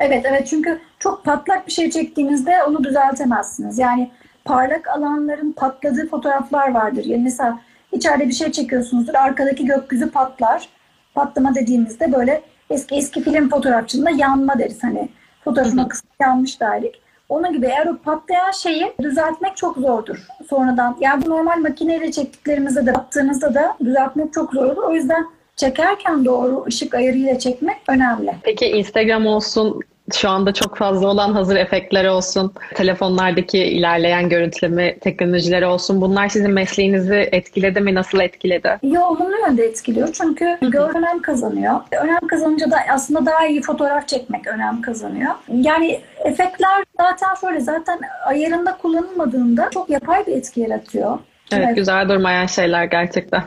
Evet 0.00 0.26
evet 0.28 0.46
çünkü 0.46 0.80
çok 0.98 1.24
patlak 1.24 1.66
bir 1.66 1.72
şey 1.72 1.90
çektiğinizde 1.90 2.62
onu 2.68 2.84
düzeltemezsiniz. 2.84 3.78
Yani 3.78 4.10
parlak 4.44 4.88
alanların 4.88 5.52
patladığı 5.52 6.08
fotoğraflar 6.08 6.74
vardır. 6.74 7.04
Yani 7.04 7.22
mesela 7.22 7.60
içeride 7.92 8.28
bir 8.28 8.32
şey 8.32 8.52
çekiyorsunuzdur 8.52 9.14
arkadaki 9.14 9.64
gökyüzü 9.64 10.10
patlar. 10.10 10.68
Patlama 11.14 11.54
dediğimizde 11.54 12.12
böyle 12.12 12.42
eski 12.70 12.94
eski 12.94 13.22
film 13.22 13.48
fotoğrafçılığında 13.48 14.10
yanma 14.10 14.58
deriz 14.58 14.82
hani 14.82 15.08
Fotoğrafın 15.48 15.78
akısı 15.78 16.02
yanmış 16.20 16.60
derdik. 16.60 17.00
Onun 17.28 17.52
gibi 17.52 17.66
eğer 17.66 17.86
o 17.86 17.96
patlayan 17.96 18.50
şeyi 18.50 18.92
düzeltmek 19.02 19.56
çok 19.56 19.76
zordur 19.76 20.26
sonradan. 20.50 20.96
Yani 21.00 21.26
bu 21.26 21.30
normal 21.30 21.58
makineyle 21.58 22.12
çektiklerimizde 22.12 22.86
de 22.86 22.94
baktığınızda 22.94 23.54
da 23.54 23.76
düzeltmek 23.84 24.32
çok 24.32 24.52
zor 24.52 24.64
olur. 24.64 24.82
O 24.82 24.94
yüzden 24.94 25.26
çekerken 25.56 26.24
doğru 26.24 26.64
ışık 26.66 26.94
ayarıyla 26.94 27.38
çekmek 27.38 27.76
önemli. 27.88 28.34
Peki 28.42 28.66
Instagram 28.66 29.26
olsun, 29.26 29.80
şu 30.14 30.28
anda 30.28 30.52
çok 30.52 30.76
fazla 30.76 31.08
olan 31.08 31.32
hazır 31.32 31.56
efektler 31.56 32.04
olsun, 32.04 32.52
telefonlardaki 32.74 33.58
ilerleyen 33.58 34.28
görüntüleme 34.28 34.98
teknolojileri 34.98 35.66
olsun. 35.66 36.00
Bunlar 36.00 36.28
sizin 36.28 36.50
mesleğinizi 36.50 37.28
etkiledi 37.32 37.80
mi? 37.80 37.94
Nasıl 37.94 38.20
etkiledi? 38.20 38.78
İyi 38.82 38.98
olumlu 38.98 39.36
yönde 39.46 39.64
etkiliyor. 39.64 40.08
Çünkü 40.12 40.58
önem 40.72 41.22
kazanıyor. 41.22 41.80
Önem 41.92 42.26
kazanınca 42.28 42.70
da 42.70 42.76
aslında 42.92 43.26
daha 43.26 43.46
iyi 43.46 43.62
fotoğraf 43.62 44.08
çekmek 44.08 44.46
önem 44.46 44.82
kazanıyor. 44.82 45.34
Yani 45.48 46.00
efektler 46.24 46.84
zaten 47.00 47.34
şöyle 47.40 47.60
zaten 47.60 48.00
ayarında 48.24 48.76
kullanılmadığında 48.76 49.70
çok 49.74 49.90
yapay 49.90 50.26
bir 50.26 50.36
etki 50.36 50.60
yaratıyor. 50.60 51.18
Evet, 51.52 51.64
Evet. 51.66 51.76
güzel 51.76 52.08
durmayan 52.08 52.46
şeyler 52.46 52.84
gerçekten. 52.84 53.42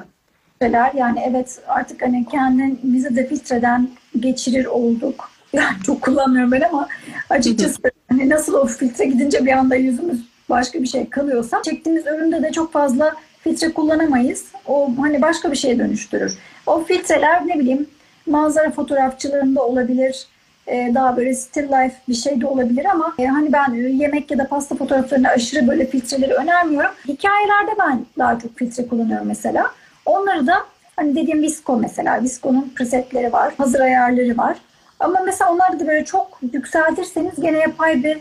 filtreler 0.62 0.92
yani 0.94 1.20
evet 1.30 1.60
artık 1.68 2.02
hani 2.02 2.26
kendimizi 2.32 3.16
de 3.16 3.28
filtreden 3.28 3.90
geçirir 4.20 4.66
olduk. 4.66 5.31
Yani 5.54 5.76
çok 5.86 6.02
kullanmıyorum 6.02 6.52
ben 6.52 6.62
ama 6.62 6.88
açıkçası 7.30 7.78
hani 8.10 8.30
nasıl 8.30 8.54
o 8.54 8.66
filtre 8.66 9.06
gidince 9.06 9.46
bir 9.46 9.52
anda 9.52 9.76
yüzümüz 9.76 10.20
başka 10.50 10.82
bir 10.82 10.88
şey 10.88 11.10
kalıyorsa 11.10 11.62
çektiğimiz 11.66 12.06
üründe 12.06 12.44
de 12.44 12.52
çok 12.52 12.74
fazla 12.74 13.14
filtre 13.44 13.72
kullanamayız. 13.74 14.46
O 14.68 14.90
hani 15.02 15.22
başka 15.22 15.52
bir 15.52 15.58
şeye 15.58 15.80
dönüştürür. 15.80 16.38
O 16.68 16.84
filtreler 16.84 17.48
ne 17.48 17.60
bileyim 17.60 17.88
manzara 18.26 18.72
fotoğrafçılığında 18.72 19.64
olabilir. 19.66 20.26
e, 20.68 20.92
Daha 20.96 21.18
böyle 21.18 21.34
still 21.36 21.64
life 21.64 21.96
bir 22.10 22.14
şey 22.14 22.42
de 22.42 22.48
olabilir 22.48 22.86
ama 22.86 23.14
e, 23.20 23.26
hani 23.26 23.54
ben 23.54 23.74
yemek 23.74 24.32
ya 24.32 24.38
da 24.38 24.48
pasta 24.48 24.76
fotoğraflarına 24.76 25.30
aşırı 25.30 25.68
böyle 25.68 25.86
filtreleri 25.86 26.34
önermiyorum. 26.34 26.92
Hikayelerde 27.08 27.72
ben 27.80 28.06
daha 28.18 28.40
çok 28.40 28.58
filtre 28.58 28.88
kullanıyorum 28.88 29.28
mesela. 29.28 29.72
Onları 30.06 30.48
da 30.48 30.56
hani 30.96 31.16
dediğim 31.16 31.42
Visco 31.42 31.78
mesela. 31.78 32.24
Visco'nun 32.24 32.72
presetleri 32.76 33.34
var. 33.34 33.54
Hazır 33.58 33.80
ayarları 33.80 34.38
var. 34.38 34.58
Ama 35.02 35.20
mesela 35.26 35.52
onları 35.52 35.80
da 35.80 35.88
böyle 35.88 36.06
çok 36.06 36.40
yükseltirseniz 36.54 37.42
gene 37.42 37.58
yapay 37.58 38.04
bir 38.04 38.18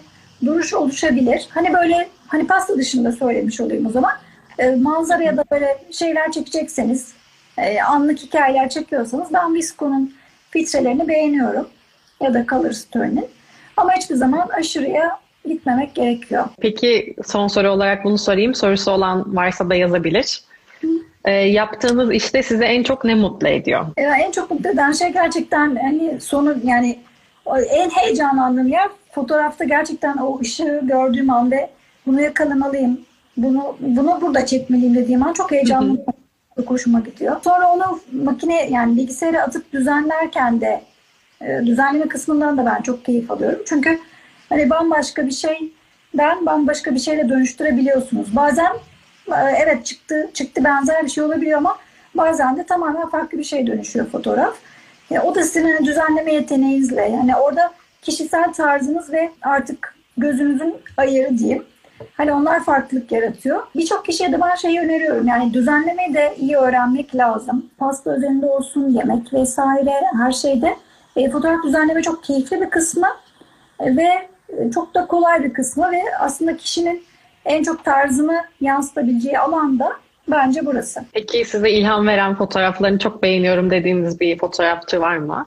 duruş 0.47 0.75
oluşabilir. 0.75 1.49
Hani 1.51 1.75
böyle 1.75 2.09
hani 2.29 2.47
pasta 2.47 2.79
dışında 2.79 3.13
söylemiş 3.13 3.61
olayım 3.61 3.87
o 3.87 3.91
zaman. 3.91 4.13
Ee, 4.59 4.71
manzara 4.71 5.23
ya 5.23 5.37
da 5.37 5.45
böyle 5.51 5.79
şeyler 5.91 6.33
çekecekseniz 6.33 7.13
e, 7.59 7.83
anlık 7.83 8.19
hikayeler 8.19 8.69
çekiyorsanız 8.69 9.33
ben 9.33 9.55
Visco'nun 9.55 10.15
filtrelerini 10.51 11.09
beğeniyorum. 11.09 11.69
Ya 12.23 12.35
da 12.35 12.47
Colorstone'in. 12.47 13.29
Ama 13.77 13.93
hiçbir 13.93 14.15
zaman 14.15 14.49
aşırıya 14.49 15.19
gitmemek 15.45 15.95
gerekiyor. 15.95 16.45
Peki 16.61 17.15
son 17.27 17.49
soru 17.49 17.71
olarak 17.71 18.05
bunu 18.05 18.19
sorayım. 18.19 18.55
Sorusu 18.55 18.91
olan 18.91 19.37
varsa 19.37 19.71
da 19.71 19.75
yazabilir. 19.75 20.43
Ee, 21.25 21.33
yaptığınız 21.33 22.13
işte 22.13 22.43
sizi 22.43 22.65
en 22.65 22.83
çok 22.83 23.05
ne 23.05 23.15
mutlu 23.15 23.49
ediyor? 23.49 23.87
Ee, 23.97 24.03
en 24.03 24.31
çok 24.31 24.51
mutlu 24.51 24.71
eden 24.71 24.93
şey 24.93 25.13
gerçekten 25.13 25.77
hani 25.77 26.21
sonu 26.21 26.55
yani 26.65 26.99
en 27.71 27.91
heyecanlandığım 27.91 28.69
yer 28.69 28.89
fotoğrafta 29.13 29.65
gerçekten 29.65 30.17
o 30.17 30.41
ışığı 30.41 30.81
gördüğüm 30.83 31.31
an 31.31 31.51
ve 31.51 31.71
bunu 32.07 32.21
yakalamalıyım. 32.21 33.01
Bunu 33.37 33.77
bunu 33.81 34.19
burada 34.21 34.47
çekmeliyim 34.47 34.95
dediğim 34.95 35.23
an 35.23 35.33
çok 35.33 35.51
heyecanlı 35.51 36.05
hoşuma 36.67 37.01
gidiyor. 37.01 37.37
Sonra 37.45 37.73
onu 37.73 38.01
makine 38.13 38.69
yani 38.71 38.97
bilgisayara 38.97 39.43
atıp 39.43 39.73
düzenlerken 39.73 40.61
de 40.61 40.83
e, 41.41 41.67
düzenleme 41.67 42.09
kısmından 42.09 42.59
da 42.59 42.67
ben 42.67 42.83
çok 42.83 43.05
keyif 43.05 43.31
alıyorum. 43.31 43.61
Çünkü 43.67 43.99
hani 44.49 44.71
bambaşka 44.71 45.27
bir 45.27 45.33
şeyden 45.33 46.47
bambaşka 46.47 46.95
bir 46.95 47.01
şeyle 47.01 47.29
dönüştürebiliyorsunuz. 47.29 48.37
Bazen 48.37 48.73
e, 48.73 48.90
evet 49.37 49.87
çıktı 49.87 50.31
çıktı 50.35 50.65
benzer 50.65 51.05
bir 51.05 51.11
şey 51.11 51.25
olabiliyor 51.25 51.59
ama 51.59 51.79
bazen 52.15 52.57
de 52.57 52.67
tamamen 52.67 53.09
farklı 53.09 53.39
bir 53.39 53.45
şey 53.45 53.67
dönüşüyor 53.67 54.07
fotoğraf. 54.07 54.55
E, 55.11 55.21
o 55.21 55.35
da 55.35 55.43
sizin 55.43 55.73
hani 55.73 55.87
düzenleme 55.87 56.35
yeteneğinizle 56.35 57.03
yani 57.03 57.37
orada 57.37 57.73
kişisel 58.03 58.53
tarzınız 58.53 59.13
ve 59.13 59.31
artık 59.43 59.95
gözünüzün 60.17 60.75
ayarı 60.97 61.39
diyeyim. 61.39 61.65
Hani 62.17 62.33
onlar 62.33 62.65
farklılık 62.65 63.13
yaratıyor. 63.13 63.63
Birçok 63.77 64.05
kişiye 64.05 64.33
de 64.33 64.41
ben 64.41 64.55
şeyi 64.55 64.81
öneriyorum. 64.81 65.27
Yani 65.27 65.55
düzenlemeyi 65.55 66.15
de 66.15 66.35
iyi 66.39 66.57
öğrenmek 66.57 67.17
lazım. 67.17 67.71
Pasta 67.79 68.17
üzerinde 68.17 68.47
olsun, 68.47 68.89
yemek 68.89 69.33
vesaire 69.33 69.93
her 70.17 70.33
şeyde. 70.33 70.77
E, 71.17 71.31
fotoğraf 71.31 71.65
düzenleme 71.65 72.03
çok 72.03 72.25
keyifli 72.25 72.61
bir 72.61 72.71
kısmı 72.71 73.07
ve 73.81 74.29
e, 74.49 74.71
çok 74.71 74.95
da 74.95 75.07
kolay 75.07 75.45
bir 75.45 75.53
kısmı 75.53 75.91
ve 75.91 76.03
aslında 76.21 76.57
kişinin 76.57 77.05
en 77.45 77.63
çok 77.63 77.85
tarzını 77.85 78.45
yansıtabileceği 78.61 79.39
alan 79.39 79.79
da 79.79 79.93
bence 80.29 80.67
burası. 80.67 81.05
Peki 81.13 81.45
size 81.45 81.71
ilham 81.71 82.07
veren 82.07 82.35
fotoğraflarını 82.35 82.99
çok 82.99 83.23
beğeniyorum 83.23 83.71
dediğiniz 83.71 84.21
bir 84.21 84.39
fotoğrafçı 84.39 85.01
var 85.01 85.17
mı? 85.17 85.47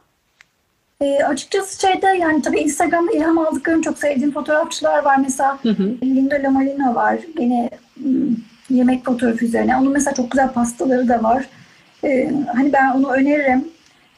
E, 1.01 1.23
açıkçası 1.23 1.82
şeyde 1.82 2.08
yani 2.08 2.41
tabii 2.41 2.60
Instagram'da 2.60 3.12
ilham 3.12 3.38
aldıklarım 3.38 3.82
çok 3.82 3.97
sevdiğim 3.97 4.32
fotoğrafçılar 4.32 5.03
var. 5.03 5.17
Mesela 5.21 5.60
Hı 5.63 5.69
hı. 5.69 5.84
Linda 6.03 6.36
Lamalina 6.36 6.95
var. 6.95 7.19
Gene 7.38 7.69
hmm, 7.95 8.36
yemek 8.69 9.06
fotoğrafı 9.06 9.45
üzerine. 9.45 9.77
Onun 9.77 9.91
mesela 9.91 10.13
çok 10.13 10.32
güzel 10.32 10.53
pastaları 10.53 11.08
da 11.08 11.23
var. 11.23 11.45
E, 12.03 12.32
hani 12.56 12.73
ben 12.73 12.91
onu 12.91 13.12
öneririm. 13.12 13.67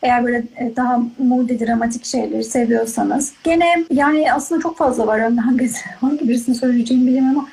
Eğer 0.03 0.25
böyle 0.25 0.37
e, 0.37 0.75
daha 0.75 1.01
moody, 1.17 1.59
dramatik 1.59 2.05
şeyleri 2.05 2.43
seviyorsanız. 2.43 3.33
Gene 3.43 3.85
yani 3.91 4.33
aslında 4.33 4.61
çok 4.61 4.77
fazla 4.77 5.07
var. 5.07 5.21
Hangisi, 5.21 5.85
hangi 6.01 6.19
birisini 6.29 6.55
söyleyeceğimi 6.55 7.07
bilmiyorum 7.07 7.39
ama 7.39 7.47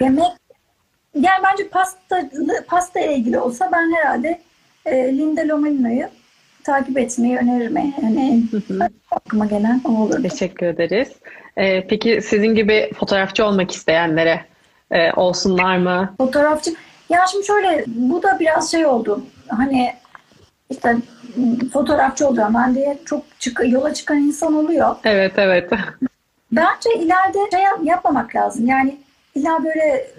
yemek 0.00 0.26
yani 1.14 1.42
bence 1.44 1.68
pasta 1.68 2.30
pasta 2.68 3.00
ile 3.00 3.14
ilgili 3.14 3.38
olsa 3.38 3.70
ben 3.72 3.92
herhalde 3.96 4.40
e, 4.86 5.18
Linda 5.18 5.48
Lomalina'yı 5.48 6.08
takip 6.64 6.98
etmeyi 6.98 7.36
öneririm. 7.36 7.76
Yani 7.76 8.42
aklıma 9.10 9.46
gelen 9.46 9.80
o 9.84 10.02
olur. 10.02 10.22
Teşekkür 10.22 10.66
ederiz. 10.66 11.08
Ee, 11.56 11.86
peki 11.86 12.20
sizin 12.22 12.54
gibi 12.54 12.90
fotoğrafçı 12.94 13.44
olmak 13.44 13.70
isteyenlere 13.70 14.44
e, 14.90 15.12
olsunlar 15.12 15.78
mı? 15.78 16.14
Fotoğrafçı. 16.18 16.70
Ya 17.08 17.26
şimdi 17.32 17.46
şöyle 17.46 17.84
bu 17.86 18.22
da 18.22 18.36
biraz 18.40 18.70
şey 18.70 18.86
oldu. 18.86 19.24
Hani 19.48 19.92
işte 20.70 20.96
fotoğrafçı 21.72 22.28
olacağım 22.28 22.54
ben 22.54 22.74
diye 22.74 22.98
çok 23.04 23.24
çık 23.38 23.60
yola 23.66 23.94
çıkan 23.94 24.18
insan 24.18 24.54
oluyor. 24.54 24.96
Evet, 25.04 25.32
evet. 25.36 25.70
Bence 26.52 26.90
ileride 26.94 27.38
şey 27.50 27.62
yap- 27.62 27.84
yapmamak 27.84 28.36
lazım. 28.36 28.66
Yani 28.66 28.96
illa 29.34 29.64
böyle 29.64 30.10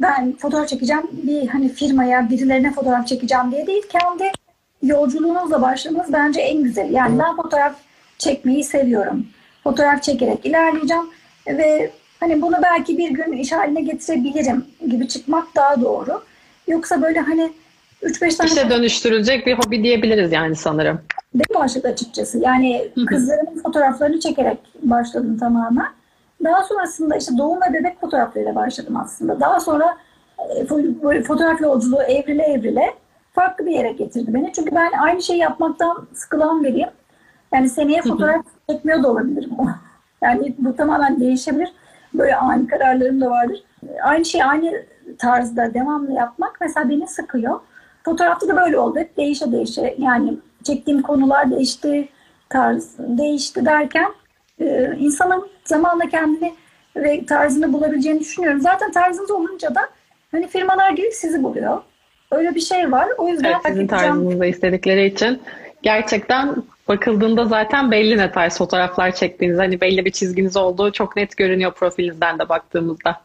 ben 0.00 0.32
fotoğraf 0.36 0.68
çekeceğim 0.68 1.02
bir 1.12 1.48
hani 1.48 1.68
firmaya 1.68 2.30
birilerine 2.30 2.72
fotoğraf 2.72 3.06
çekeceğim 3.06 3.52
diye 3.52 3.66
değil. 3.66 3.82
Kendi 3.88 4.32
yolculuğunuzla 4.82 5.62
başlamanız 5.62 6.12
bence 6.12 6.40
en 6.40 6.62
güzeli. 6.62 6.92
Yani 6.94 7.18
ben 7.18 7.36
fotoğraf 7.36 7.74
çekmeyi 8.18 8.64
seviyorum. 8.64 9.26
Fotoğraf 9.64 10.02
çekerek 10.02 10.46
ilerleyeceğim 10.46 11.04
ve 11.46 11.90
hani 12.20 12.42
bunu 12.42 12.56
belki 12.62 12.98
bir 12.98 13.10
gün 13.10 13.32
iş 13.32 13.52
haline 13.52 13.80
getirebilirim 13.80 14.64
gibi 14.90 15.08
çıkmak 15.08 15.54
daha 15.56 15.80
doğru. 15.80 16.22
Yoksa 16.68 17.02
böyle 17.02 17.20
hani 17.20 17.52
3-5 18.02 18.36
tane 18.36 18.50
İşe 18.50 18.70
dönüştürülecek 18.70 19.46
bir 19.46 19.58
hobi 19.58 19.82
diyebiliriz 19.82 20.32
yani 20.32 20.56
sanırım. 20.56 21.00
benim 21.34 21.62
başladı 21.62 21.88
açıkçası. 21.88 22.38
Yani 22.38 22.88
kızlarımın 23.06 23.62
fotoğraflarını 23.62 24.20
çekerek 24.20 24.58
başladım 24.82 25.38
tamamen. 25.38 25.88
Daha 26.44 26.64
sonrasında 26.64 27.16
işte 27.16 27.38
doğum 27.38 27.60
ve 27.60 27.74
bebek 27.74 28.00
fotoğraflarıyla 28.00 28.54
başladım 28.54 28.96
aslında. 28.96 29.40
Daha 29.40 29.60
sonra 29.60 29.96
e, 30.56 30.70
böyle 31.02 31.22
fotoğraf 31.22 31.60
yolculuğu 31.60 32.02
evrile 32.02 32.42
evrile 32.42 32.94
farklı 33.32 33.66
bir 33.66 33.72
yere 33.72 33.92
getirdi 33.92 34.34
beni. 34.34 34.52
Çünkü 34.52 34.74
ben 34.74 34.92
aynı 34.92 35.22
şeyi 35.22 35.38
yapmaktan 35.38 36.06
sıkılan 36.14 36.64
biriyim. 36.64 36.90
Yani 37.52 37.68
seneye 37.68 38.02
fotoğraf 38.02 38.44
çekmiyor 38.70 39.02
da 39.02 39.10
olabilirim. 39.10 39.50
Yani 40.22 40.54
bu 40.58 40.76
tamamen 40.76 41.20
değişebilir. 41.20 41.72
Böyle 42.14 42.36
ani 42.36 42.66
kararlarım 42.66 43.20
da 43.20 43.30
vardır. 43.30 43.64
Aynı 44.02 44.24
şeyi 44.24 44.44
aynı 44.44 44.82
tarzda 45.18 45.74
devamlı 45.74 46.12
yapmak 46.12 46.58
mesela 46.60 46.88
beni 46.88 47.08
sıkıyor. 47.08 47.60
Fotoğrafta 48.04 48.48
da 48.48 48.56
böyle 48.56 48.78
oldu. 48.78 48.98
Hep 48.98 49.16
değişe 49.16 49.52
değişe 49.52 49.94
yani 49.98 50.34
çektiğim 50.64 51.02
konular 51.02 51.50
değişti, 51.50 52.08
tarz 52.48 52.98
değişti 52.98 53.64
derken 53.64 54.12
e, 54.60 54.96
insanın 54.98 55.48
zamanla 55.64 56.08
kendini 56.08 56.54
ve 56.96 57.26
tarzını 57.26 57.72
bulabileceğini 57.72 58.20
düşünüyorum. 58.20 58.60
Zaten 58.60 58.92
tarzınız 58.92 59.30
olunca 59.30 59.74
da 59.74 59.88
hani 60.32 60.48
firmalar 60.48 60.90
gelip 60.90 61.14
sizi 61.14 61.42
buluyor. 61.42 61.82
Öyle 62.30 62.54
bir 62.54 62.60
şey 62.60 62.92
var. 62.92 63.08
O 63.18 63.28
yüzden 63.28 63.50
Evet, 63.50 63.60
sizin 63.66 63.86
tarzınızda 63.86 64.46
istedikleri 64.46 65.06
için 65.06 65.42
gerçekten 65.82 66.56
bakıldığında 66.88 67.44
zaten 67.44 67.90
belli 67.90 68.18
ne 68.18 68.32
tarz 68.32 68.58
fotoğraflar 68.58 69.14
çektiğiniz, 69.14 69.58
hani 69.58 69.80
belli 69.80 70.04
bir 70.04 70.10
çizginiz 70.10 70.56
olduğu 70.56 70.92
çok 70.92 71.16
net 71.16 71.36
görünüyor 71.36 71.72
profilinizden 71.72 72.38
de 72.38 72.48
baktığımızda. 72.48 73.20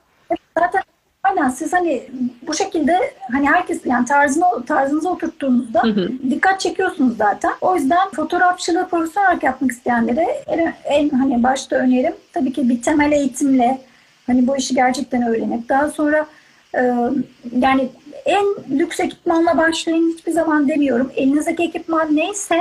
Zaten 0.57 0.81
aynen 1.29 1.49
siz 1.49 1.73
hani 1.73 2.03
bu 2.47 2.53
şekilde 2.53 3.13
hani 3.31 3.49
herkes 3.49 3.85
yani 3.85 4.05
tarzını 4.05 4.65
tarzınıza 4.67 5.09
oturttuğunuzda 5.09 5.83
Hı 5.83 5.87
hı. 5.87 6.09
dikkat 6.29 6.59
çekiyorsunuz 6.59 7.17
zaten. 7.17 7.51
O 7.61 7.75
yüzden 7.75 8.09
fotoğrafçılığı 8.15 8.87
profesyonel 8.87 9.27
olarak 9.27 9.43
yapmak 9.43 9.71
isteyenlere 9.71 10.43
en, 10.47 10.73
en 10.85 11.09
hani 11.09 11.43
başta 11.43 11.75
önerim 11.75 12.13
tabii 12.33 12.53
ki 12.53 12.69
bir 12.69 12.81
temel 12.81 13.11
eğitimle 13.11 13.81
hani 14.27 14.47
bu 14.47 14.57
işi 14.57 14.75
gerçekten 14.75 15.27
öğrenip 15.27 15.69
daha 15.69 15.89
sonra 15.89 16.25
e, 16.75 16.93
yani 17.59 17.89
en 18.25 18.45
lüks 18.79 18.99
ekipmanla 18.99 19.57
başlayın 19.57 20.13
hiçbir 20.17 20.31
zaman 20.31 20.67
demiyorum. 20.67 21.11
Elinizdeki 21.15 21.63
ekipman 21.63 22.15
neyse 22.15 22.59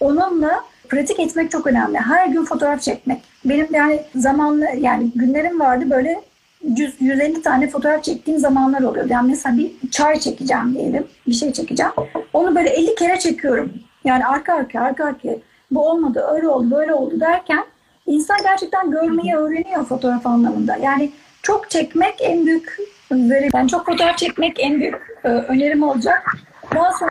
onunla 0.00 0.64
pratik 0.88 1.20
etmek 1.20 1.50
çok 1.50 1.66
önemli. 1.66 1.98
Her 1.98 2.26
gün 2.26 2.44
fotoğraf 2.44 2.82
çekmek. 2.82 3.22
Benim 3.44 3.66
yani 3.70 4.02
zamanlı 4.14 4.66
yani 4.78 5.10
günlerim 5.14 5.60
vardı 5.60 5.90
böyle 5.90 6.20
100, 6.62 7.00
150 7.00 7.42
tane 7.42 7.68
fotoğraf 7.68 8.04
çektiğim 8.04 8.40
zamanlar 8.40 8.82
oluyordu. 8.82 9.08
Yani 9.12 9.30
mesela 9.30 9.56
bir 9.56 9.90
çay 9.90 10.20
çekeceğim 10.20 10.74
diyelim. 10.74 11.06
Bir 11.26 11.32
şey 11.32 11.52
çekeceğim. 11.52 11.92
Onu 12.32 12.54
böyle 12.54 12.68
50 12.68 12.94
kere 12.94 13.18
çekiyorum. 13.18 13.72
Yani 14.04 14.26
arka 14.26 14.54
arka 14.54 14.80
arka 14.80 15.04
arka. 15.04 15.28
Bu 15.70 15.88
olmadı, 15.88 16.26
öyle 16.32 16.48
oldu, 16.48 16.70
böyle 16.70 16.94
oldu 16.94 17.20
derken 17.20 17.64
insan 18.06 18.36
gerçekten 18.42 18.90
görmeyi 18.90 19.34
öğreniyor 19.34 19.84
fotoğraf 19.84 20.26
anlamında. 20.26 20.76
Yani 20.76 21.10
çok 21.42 21.70
çekmek 21.70 22.14
en 22.20 22.46
büyük 22.46 22.78
veri. 23.12 23.48
Yani 23.54 23.68
çok 23.68 23.86
fotoğraf 23.86 24.18
çekmek 24.18 24.60
en 24.60 24.80
büyük 24.80 25.18
e, 25.24 25.28
önerim 25.28 25.82
olacak. 25.82 26.36
Daha 26.74 26.92
sonra 26.92 27.10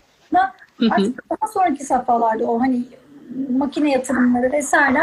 artık 0.92 1.30
daha 1.30 1.52
sonraki 1.52 1.84
safhalarda 1.86 2.46
o 2.46 2.62
hani 2.62 2.82
makine 3.58 3.92
yatırımları 3.92 4.52
vesaire 4.52 5.02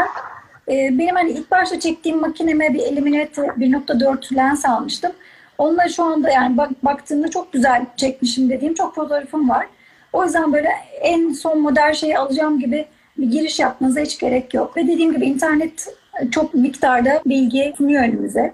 e, 0.67 0.97
benim 0.97 1.15
hani 1.15 1.31
ilk 1.31 1.51
başta 1.51 1.79
çektiğim 1.79 2.21
makineme 2.21 2.73
bir 2.73 2.79
Illuminati 2.79 3.41
1.4 3.41 4.35
lens 4.35 4.65
almıştım. 4.65 5.11
Onunla 5.57 5.89
şu 5.89 6.03
anda 6.03 6.29
yani 6.29 6.57
bak, 6.57 6.85
baktığımda 6.85 7.29
çok 7.29 7.53
güzel 7.53 7.85
çekmişim 7.97 8.49
dediğim 8.49 8.73
çok 8.73 8.95
fotoğrafım 8.95 9.49
var. 9.49 9.67
O 10.13 10.23
yüzden 10.23 10.53
böyle 10.53 10.69
en 11.01 11.33
son 11.33 11.61
model 11.61 11.93
şeyi 11.93 12.17
alacağım 12.17 12.59
gibi 12.59 12.85
bir 13.17 13.31
giriş 13.31 13.59
yapmanıza 13.59 14.01
hiç 14.01 14.19
gerek 14.19 14.53
yok. 14.53 14.77
Ve 14.77 14.87
dediğim 14.87 15.13
gibi 15.13 15.25
internet 15.25 15.87
çok 16.31 16.53
miktarda 16.53 17.21
bilgi 17.25 17.73
sunuyor 17.77 18.03
önümüze. 18.03 18.53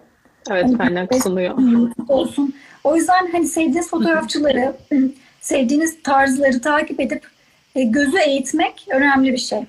Evet 0.52 0.78
kaynak 0.78 1.16
sunuyor. 1.16 1.58
Olsun. 2.08 2.54
O 2.84 2.96
yüzden 2.96 3.32
hani 3.32 3.48
sevdiğiniz 3.48 3.90
fotoğrafçıları, 3.90 4.74
sevdiğiniz 5.42 6.04
tarzları 6.04 6.62
takip 6.62 7.00
edip 7.00 7.28
e, 7.76 7.84
gözü 7.84 8.18
eğitmek 8.18 8.88
önemli 8.90 9.34
bir 9.34 9.38
şey. 9.38 9.60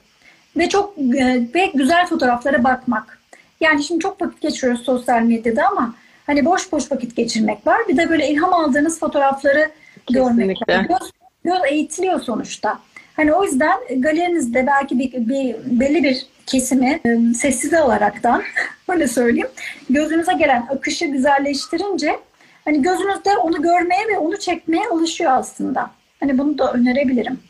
Ve 0.56 0.68
çok 0.68 0.98
e, 0.98 1.46
ve 1.54 1.70
güzel 1.74 2.06
fotoğraflara 2.06 2.64
bakmak. 2.64 3.20
Yani 3.60 3.84
şimdi 3.84 4.00
çok 4.00 4.22
vakit 4.22 4.40
geçiriyoruz 4.40 4.82
sosyal 4.82 5.22
medyada 5.22 5.66
ama 5.66 5.94
hani 6.26 6.44
boş 6.44 6.72
boş 6.72 6.92
vakit 6.92 7.16
geçirmek 7.16 7.66
var. 7.66 7.80
Bir 7.88 7.96
de 7.96 8.10
böyle 8.10 8.28
ilham 8.28 8.54
aldığınız 8.54 9.00
fotoğrafları 9.00 9.70
görmek 10.10 10.68
var. 10.68 10.84
Göz, 10.84 11.10
göz 11.44 11.60
eğitiliyor 11.70 12.20
sonuçta. 12.20 12.78
Hani 13.16 13.32
o 13.32 13.44
yüzden 13.44 13.78
galerinizde 13.96 14.66
belki 14.66 14.98
bir, 14.98 15.12
bir 15.12 15.56
belli 15.80 16.04
bir 16.04 16.26
kesimi 16.46 17.00
e, 17.04 17.34
sessiz 17.34 17.74
alaraktan 17.74 18.42
öyle 18.88 19.08
söyleyeyim 19.08 19.48
gözünüze 19.90 20.32
gelen 20.32 20.66
akışı 20.70 21.06
güzelleştirince 21.06 22.18
hani 22.64 22.82
gözünüzde 22.82 23.36
onu 23.36 23.62
görmeye 23.62 24.08
ve 24.08 24.18
onu 24.18 24.38
çekmeye 24.38 24.88
alışıyor 24.92 25.32
aslında. 25.32 25.90
Hani 26.20 26.38
bunu 26.38 26.58
da 26.58 26.72
önerebilirim. 26.72 27.40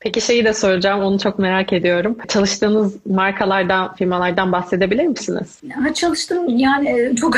Peki 0.00 0.20
şeyi 0.20 0.44
de 0.44 0.54
soracağım, 0.54 1.00
onu 1.00 1.18
çok 1.18 1.38
merak 1.38 1.72
ediyorum. 1.72 2.18
Çalıştığınız 2.28 3.06
markalardan, 3.06 3.94
firmalardan 3.94 4.52
bahsedebilir 4.52 5.06
misiniz? 5.06 5.60
Ha, 5.74 5.94
çalıştım 5.94 6.58
yani 6.58 7.12
çok 7.20 7.36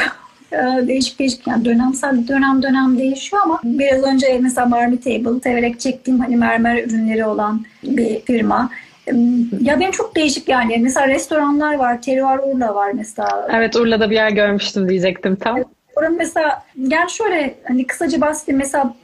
değişik 0.83 1.18
değişik 1.18 1.46
yani 1.46 1.64
dönemsel 1.64 2.29
dönem 2.29 2.62
dönem 2.62 2.99
değişiyor 2.99 3.42
ama 3.44 3.61
biraz 3.64 4.05
önce 4.05 4.38
mesela 4.40 4.66
Marmy 4.66 5.01
Table 5.01 5.40
severek 5.40 5.81
çektiğim 5.81 6.20
hani 6.20 6.37
mermer 6.37 6.85
ürünleri 6.85 7.27
olan 7.27 7.64
bir 7.83 8.20
firma. 8.20 8.70
Ya 9.61 9.81
benim 9.81 9.90
çok 9.90 10.16
değişik 10.16 10.49
yani. 10.49 10.79
Mesela 10.79 11.09
restoranlar 11.09 11.75
var. 11.75 12.03
Terroir 12.03 12.38
Urla 12.38 12.75
var 12.75 12.92
mesela. 12.94 13.49
Evet 13.53 13.77
Urla'da 13.77 14.11
bir 14.11 14.14
yer 14.14 14.31
görmüştüm 14.31 14.88
diyecektim 14.88 15.37
tam. 15.37 15.59
Oranın 15.96 16.16
mesela 16.16 16.64
yani 16.77 17.11
şöyle 17.11 17.55
hani 17.68 17.87
kısaca 17.87 18.20
bahsedeyim. 18.20 18.59
Mesela 18.59 18.94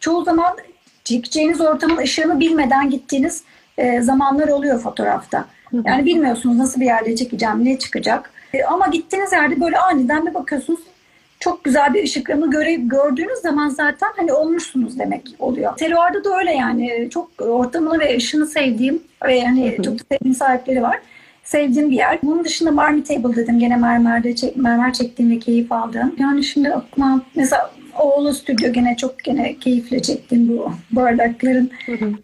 çoğu 0.00 0.24
zaman 0.24 0.56
çekeceğiniz 1.04 1.60
ortamın 1.60 1.96
ışığını 1.96 2.40
bilmeden 2.40 2.90
gittiğiniz 2.90 3.42
e, 3.78 4.00
zamanlar 4.02 4.48
oluyor 4.48 4.80
fotoğrafta. 4.80 5.44
Yani 5.84 6.04
bilmiyorsunuz 6.04 6.56
nasıl 6.56 6.80
bir 6.80 6.86
yerde 6.86 7.16
çekeceğim, 7.16 7.64
ne 7.64 7.78
çıkacak. 7.78 8.30
E, 8.52 8.64
ama 8.64 8.86
gittiğiniz 8.86 9.32
yerde 9.32 9.60
böyle 9.60 9.78
aniden 9.78 10.26
bir 10.26 10.34
bakıyorsunuz 10.34 10.80
çok 11.40 11.64
güzel 11.64 11.94
bir 11.94 12.04
ışıklığını 12.04 12.50
göre, 12.50 12.74
gördüğünüz 12.74 13.38
zaman 13.38 13.68
zaten 13.68 14.08
hani 14.16 14.32
olmuşsunuz 14.32 14.98
demek 14.98 15.22
oluyor. 15.38 15.76
Teruar'da 15.76 16.24
da 16.24 16.38
öyle 16.38 16.52
yani. 16.52 17.08
Çok 17.10 17.30
ortamını 17.38 18.00
ve 18.00 18.16
ışını 18.16 18.46
sevdiğim 18.46 19.02
ve 19.26 19.38
yani 19.38 19.76
çok 19.84 19.94
sevdiğim 20.12 20.34
sahipleri 20.34 20.82
var. 20.82 20.98
Sevdiğim 21.44 21.90
bir 21.90 21.96
yer. 21.96 22.18
Bunun 22.22 22.44
dışında 22.44 22.70
Marmy 22.70 23.04
Table 23.04 23.36
dedim. 23.36 23.58
Gene 23.58 23.76
mermerde 23.76 24.36
çek, 24.36 24.56
mermer 24.56 24.92
çektiğim 24.92 25.30
ve 25.30 25.38
keyif 25.38 25.72
aldığım. 25.72 26.14
Yani 26.18 26.44
şimdi 26.44 26.74
aklıma 26.74 27.22
mesela 27.34 27.70
Oğlu 27.98 28.34
Stüdyo 28.34 28.72
gene 28.72 28.96
çok 28.96 29.18
gene 29.18 29.58
keyifle 29.58 30.02
çektim 30.02 30.48
bu 30.48 30.72
bardakların 30.90 31.70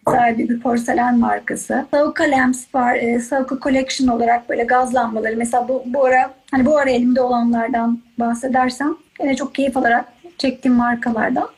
sahibi 0.09 0.48
bir 0.48 0.61
porselen 0.61 1.18
markası. 1.18 1.87
Sauka 1.90 2.24
Lamps 2.24 2.74
var. 2.74 2.94
E, 2.94 3.20
Sauka 3.20 3.59
Collection 3.62 4.09
olarak 4.09 4.48
böyle 4.48 4.64
gaz 4.64 4.94
lambaları. 4.94 5.37
Mesela 5.37 5.68
bu, 5.68 5.83
bu 5.87 6.04
ara 6.04 6.35
hani 6.50 6.66
bu 6.66 6.78
ara 6.78 6.90
elimde 6.90 7.20
olanlardan 7.20 8.00
bahsedersem 8.18 8.96
gene 9.18 9.37
çok 9.37 9.54
keyif 9.54 9.76
alarak 9.76 10.04
çektiğim 10.38 10.76
markalardan. 10.76 11.48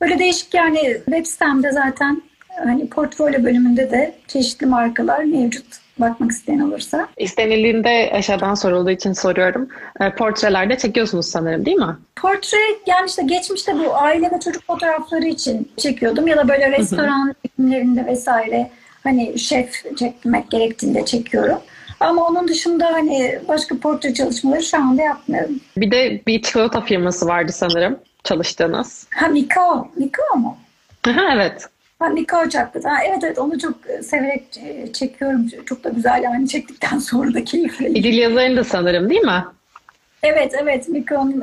Böyle 0.00 0.18
değişik 0.18 0.54
yani 0.54 0.96
web 1.04 1.26
sitemde 1.26 1.72
zaten 1.72 2.22
hani 2.64 2.88
portfolyo 2.88 3.44
bölümünde 3.44 3.90
de 3.90 4.14
çeşitli 4.28 4.66
markalar 4.66 5.24
mevcut 5.24 5.81
bakmak 5.98 6.30
isteyen 6.30 6.60
olursa. 6.60 7.08
İstenildiğinde 7.16 8.10
aşağıdan 8.14 8.54
sorulduğu 8.54 8.90
için 8.90 9.12
soruyorum. 9.12 9.68
E, 10.00 10.10
portrelerde 10.10 10.78
çekiyorsunuz 10.78 11.26
sanırım 11.26 11.66
değil 11.66 11.76
mi? 11.76 11.96
Portre 12.16 12.58
yani 12.86 13.08
işte 13.08 13.22
geçmişte 13.22 13.78
bu 13.78 13.96
aile 13.96 14.30
ve 14.30 14.40
çocuk 14.44 14.66
fotoğrafları 14.66 15.26
için 15.26 15.72
çekiyordum 15.76 16.26
ya 16.26 16.36
da 16.36 16.48
böyle 16.48 16.70
restoran 16.70 17.34
çekimlerinde 17.42 18.06
vesaire 18.06 18.70
hani 19.04 19.38
şef 19.38 19.96
çekmek 19.96 20.50
gerektiğinde 20.50 21.04
çekiyorum. 21.04 21.58
Ama 22.00 22.26
onun 22.26 22.48
dışında 22.48 22.86
hani 22.86 23.38
başka 23.48 23.78
portre 23.78 24.14
çalışmaları 24.14 24.62
şu 24.62 24.76
anda 24.76 25.02
yapmıyorum. 25.02 25.60
Bir 25.76 25.90
de 25.90 26.22
bir 26.26 26.42
çikolata 26.42 26.80
firması 26.80 27.26
vardı 27.26 27.52
sanırım 27.52 27.98
çalıştığınız. 28.24 29.06
Ha 29.14 29.28
Mikao. 29.28 29.88
Mikao 29.96 30.36
mu? 30.36 30.56
evet. 31.06 31.68
Ha, 32.02 32.08
Mikao 32.08 32.48
çaktı. 32.48 32.80
Ha, 32.84 32.96
evet 33.08 33.24
evet 33.24 33.38
onu 33.38 33.58
çok 33.58 33.74
severek 34.02 34.44
çekiyorum. 34.94 35.48
Çok 35.66 35.84
da 35.84 35.88
güzel 35.88 36.22
yani 36.22 36.48
çektikten 36.48 36.98
sonra 37.10 37.34
da 37.34 37.44
keyifli. 37.44 37.88
İdil 37.88 38.18
yazarın 38.18 38.56
da 38.56 38.64
sanırım 38.64 39.10
değil 39.10 39.22
mi? 39.22 39.44
Evet 40.22 40.54
evet 40.62 40.88
Miko'nun 40.88 41.42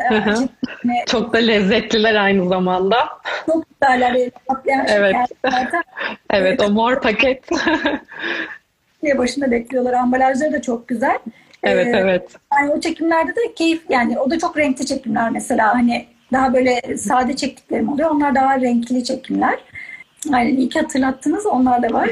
çok 1.05 1.33
da 1.33 1.37
lezzetliler 1.37 2.15
aynı 2.15 2.49
zamanda. 2.49 3.09
Çok 3.45 3.65
güzeller. 3.81 4.29
Patlayan 4.47 4.85
evet. 4.89 5.15
evet 6.29 6.61
o 6.61 6.69
mor 6.69 7.01
paket. 7.01 7.49
başında 9.17 9.51
bekliyorlar. 9.51 9.93
Ambalajları 9.93 10.53
da 10.53 10.61
çok 10.61 10.87
güzel. 10.87 11.19
Evet 11.63 11.87
ee, 11.87 11.97
evet. 11.97 12.29
Yani 12.57 12.71
o 12.71 12.79
çekimlerde 12.79 13.31
de 13.31 13.53
keyif 13.55 13.81
yani 13.89 14.19
o 14.19 14.29
da 14.29 14.39
çok 14.39 14.57
renkli 14.57 14.85
çekimler 14.85 15.29
mesela 15.29 15.73
hani 15.73 16.05
daha 16.33 16.53
böyle 16.53 16.97
sade 16.97 17.35
çektiklerim 17.35 17.89
oluyor. 17.89 18.09
Onlar 18.09 18.35
daha 18.35 18.61
renkli 18.61 19.03
çekimler. 19.03 19.59
Aynen 20.33 20.57
iyi 20.57 20.69
ki 20.69 20.79
hatırlattınız. 20.79 21.45
Onlar 21.45 21.83
da 21.83 21.93
var. 21.93 22.09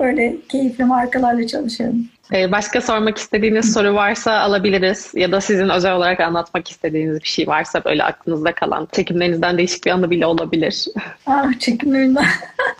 Böyle 0.00 0.36
keyifli 0.48 0.84
markalarla 0.84 1.46
çalışıyorum. 1.46 2.06
Ee, 2.32 2.52
başka 2.52 2.80
sormak 2.80 3.18
istediğiniz 3.18 3.72
soru 3.72 3.94
varsa 3.94 4.40
alabiliriz. 4.40 5.12
Ya 5.14 5.32
da 5.32 5.40
sizin 5.40 5.68
özel 5.68 5.92
olarak 5.94 6.20
anlatmak 6.20 6.70
istediğiniz 6.70 7.22
bir 7.22 7.28
şey 7.28 7.46
varsa 7.46 7.84
böyle 7.84 8.04
aklınızda 8.04 8.54
kalan 8.54 8.88
çekimlerinizden 8.92 9.58
değişik 9.58 9.86
bir 9.86 9.90
anı 9.90 10.10
bile 10.10 10.26
olabilir. 10.26 10.86
Ah, 11.26 11.58
çekimlerimden. 11.58 12.24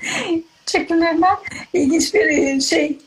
çekimlerimden 0.66 1.36
ilginç 1.72 2.14
bir 2.14 2.26
e, 2.26 2.60
şey 2.60 2.98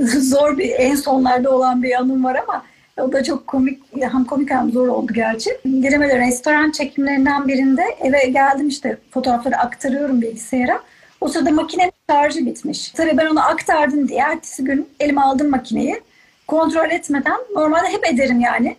zor 0.00 0.58
bir 0.58 0.70
en 0.70 0.94
sonlarda 0.94 1.50
olan 1.50 1.82
bir 1.82 1.92
anım 2.00 2.24
var 2.24 2.40
ama 2.48 2.64
o 3.00 3.12
da 3.12 3.24
çok 3.24 3.46
komik, 3.46 3.82
hem 4.00 4.24
komik 4.24 4.50
hem 4.50 4.70
zor 4.70 4.88
oldu 4.88 5.12
gerçi. 5.12 5.50
Giremeden 5.64 6.26
restoran 6.26 6.70
çekimlerinden 6.70 7.48
birinde 7.48 7.82
eve 8.00 8.24
geldim 8.24 8.68
işte 8.68 8.98
fotoğrafları 9.10 9.56
aktarıyorum 9.56 10.22
bilgisayara. 10.22 10.80
O 11.20 11.28
sırada 11.28 11.50
makinenin 11.50 11.92
şarjı 12.10 12.46
bitmiş. 12.46 12.90
Tabii 12.90 13.16
ben 13.16 13.26
onu 13.26 13.40
aktardım 13.40 14.08
diye 14.08 14.20
ertesi 14.20 14.64
gün 14.64 14.88
elime 15.00 15.20
aldım 15.20 15.50
makineyi. 15.50 16.00
Kontrol 16.46 16.90
etmeden, 16.90 17.38
normalde 17.54 17.88
hep 17.88 18.06
ederim 18.06 18.40
yani. 18.40 18.76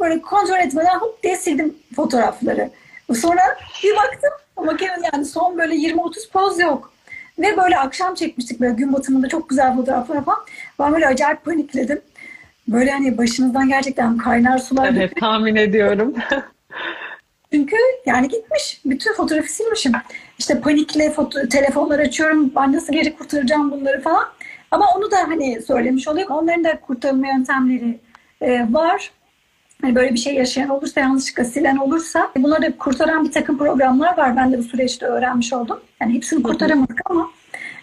Böyle 0.00 0.20
kontrol 0.20 0.56
etmeden 0.56 0.98
hop 0.98 1.22
diye 1.22 1.36
sildim 1.36 1.76
fotoğrafları. 1.96 2.70
Sonra 3.14 3.40
bir 3.84 3.96
baktım 3.96 4.30
makinenin 4.64 5.04
yani 5.12 5.24
son 5.24 5.58
böyle 5.58 5.74
20-30 5.74 6.30
poz 6.32 6.58
yok. 6.58 6.92
Ve 7.38 7.56
böyle 7.56 7.78
akşam 7.78 8.14
çekmiştik 8.14 8.60
böyle 8.60 8.74
gün 8.74 8.92
batımında 8.92 9.28
çok 9.28 9.48
güzel 9.48 9.76
fotoğraflar 9.76 10.24
falan. 10.24 10.38
Ben 10.78 10.92
böyle 10.92 11.06
acayip 11.06 11.44
panikledim. 11.44 12.00
Böyle 12.68 12.90
hani 12.90 13.18
başınızdan 13.18 13.68
gerçekten 13.68 14.16
kaynar 14.16 14.58
sular. 14.58 14.88
Evet 14.88 15.16
tahmin 15.20 15.56
ediyorum. 15.56 16.14
Çünkü 17.52 17.76
yani 18.06 18.28
gitmiş. 18.28 18.80
Bütün 18.84 19.14
fotoğrafı 19.14 19.52
silmişim. 19.52 19.92
İşte 20.38 20.60
panikle 20.60 21.04
foto- 21.04 21.48
telefonlar 21.48 21.98
açıyorum. 21.98 22.52
Ben 22.56 22.72
nasıl 22.72 22.92
geri 22.92 23.16
kurtaracağım 23.16 23.70
bunları 23.70 24.00
falan. 24.00 24.24
Ama 24.70 24.86
onu 24.96 25.10
da 25.10 25.16
hani 25.16 25.62
söylemiş 25.62 26.08
olayım. 26.08 26.30
Onların 26.30 26.64
da 26.64 26.80
kurtarma 26.80 27.26
yöntemleri 27.26 27.98
e, 28.40 28.66
var. 28.70 29.10
Hani 29.82 29.94
böyle 29.94 30.12
bir 30.12 30.18
şey 30.18 30.34
yaşayan 30.34 30.68
olursa, 30.68 31.00
yanlışlıkla 31.00 31.44
silen 31.44 31.76
olursa 31.76 32.30
bunları 32.36 32.62
da 32.62 32.76
kurtaran 32.78 33.24
bir 33.24 33.32
takım 33.32 33.58
programlar 33.58 34.18
var. 34.18 34.36
Ben 34.36 34.52
de 34.52 34.58
bu 34.58 34.62
süreçte 34.62 35.06
öğrenmiş 35.06 35.52
oldum. 35.52 35.80
Yani 36.00 36.14
hepsini 36.14 36.42
kurtaramadık 36.42 37.00
ama 37.04 37.30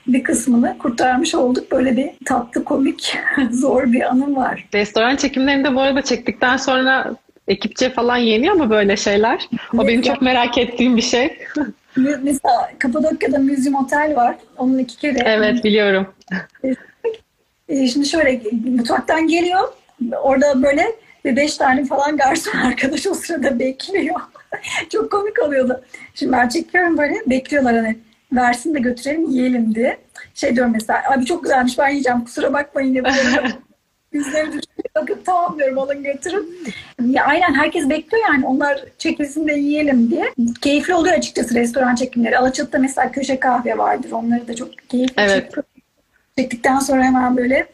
bir 0.07 0.23
kısmını 0.23 0.77
kurtarmış 0.77 1.35
olduk. 1.35 1.71
Böyle 1.71 1.97
bir 1.97 2.09
tatlı, 2.25 2.63
komik, 2.63 3.17
zor 3.51 3.91
bir 3.93 4.01
anım 4.01 4.35
var. 4.35 4.67
Restoran 4.73 5.15
çekimlerinde 5.15 5.75
bu 5.75 5.81
arada 5.81 6.01
çektikten 6.01 6.57
sonra 6.57 7.15
ekipçe 7.47 7.89
falan 7.89 8.17
yeniyor 8.17 8.53
mu 8.53 8.69
böyle 8.69 8.97
şeyler? 8.97 9.49
O 9.77 9.87
benim 9.87 10.01
çok 10.01 10.21
merak 10.21 10.57
ettiğim 10.57 10.97
bir 10.97 11.01
şey. 11.01 11.37
Mesela 12.21 12.71
Kapadokya'da 12.79 13.39
Museum 13.39 13.75
Otel 13.75 14.15
var. 14.15 14.35
Onun 14.57 14.77
iki 14.77 14.97
kere. 14.97 15.19
Evet 15.25 15.63
biliyorum. 15.63 16.07
E, 17.69 17.87
Şimdi 17.87 18.05
şöyle 18.07 18.41
mutfaktan 18.65 19.27
geliyor. 19.27 19.59
Orada 20.21 20.63
böyle 20.63 20.85
beş 21.25 21.57
tane 21.57 21.85
falan 21.85 22.17
garson 22.17 22.57
arkadaş 22.65 23.07
o 23.07 23.13
sırada 23.13 23.59
bekliyor. 23.59 24.15
Çok 24.91 25.11
komik 25.11 25.43
oluyordu. 25.43 25.81
Şimdi 26.15 26.31
ben 26.31 26.49
çekiyorum 26.49 26.97
böyle 26.97 27.15
bekliyorlar 27.27 27.75
hani 27.75 27.97
versin 28.36 28.73
de 28.73 28.79
götürelim 28.79 29.29
yiyelim 29.31 29.75
diye. 29.75 29.97
Şey 30.34 30.55
diyorum 30.55 30.71
mesela 30.73 31.03
abi 31.11 31.25
çok 31.25 31.43
güzelmiş 31.43 31.79
ben 31.79 31.89
yiyeceğim 31.89 32.23
kusura 32.23 32.53
bakmayın 32.53 32.95
böyle 32.95 33.51
yüzleri 34.11 34.47
düşüyor. 34.47 34.63
Bakıp 34.95 35.25
tamam 35.25 35.59
diyorum 35.59 35.79
alın 35.79 36.03
götürün. 36.03 36.57
Ya 37.05 37.25
aynen 37.25 37.53
herkes 37.53 37.89
bekliyor 37.89 38.23
yani 38.27 38.45
onlar 38.45 38.84
çekilsin 38.97 39.47
de 39.47 39.53
yiyelim 39.53 40.11
diye. 40.11 40.34
Keyifli 40.61 40.93
oluyor 40.93 41.15
açıkçası 41.15 41.55
restoran 41.55 41.95
çekimleri. 41.95 42.38
Alaçatı'da 42.38 42.79
mesela 42.79 43.11
köşe 43.11 43.39
kahve 43.39 43.77
vardır. 43.77 44.11
Onları 44.11 44.47
da 44.47 44.55
çok 44.55 44.69
keyifli 44.89 45.13
Evet. 45.17 45.43
çekiyor. 45.45 45.63
Çektikten 46.38 46.79
sonra 46.79 47.03
hemen 47.03 47.38
böyle 47.38 47.67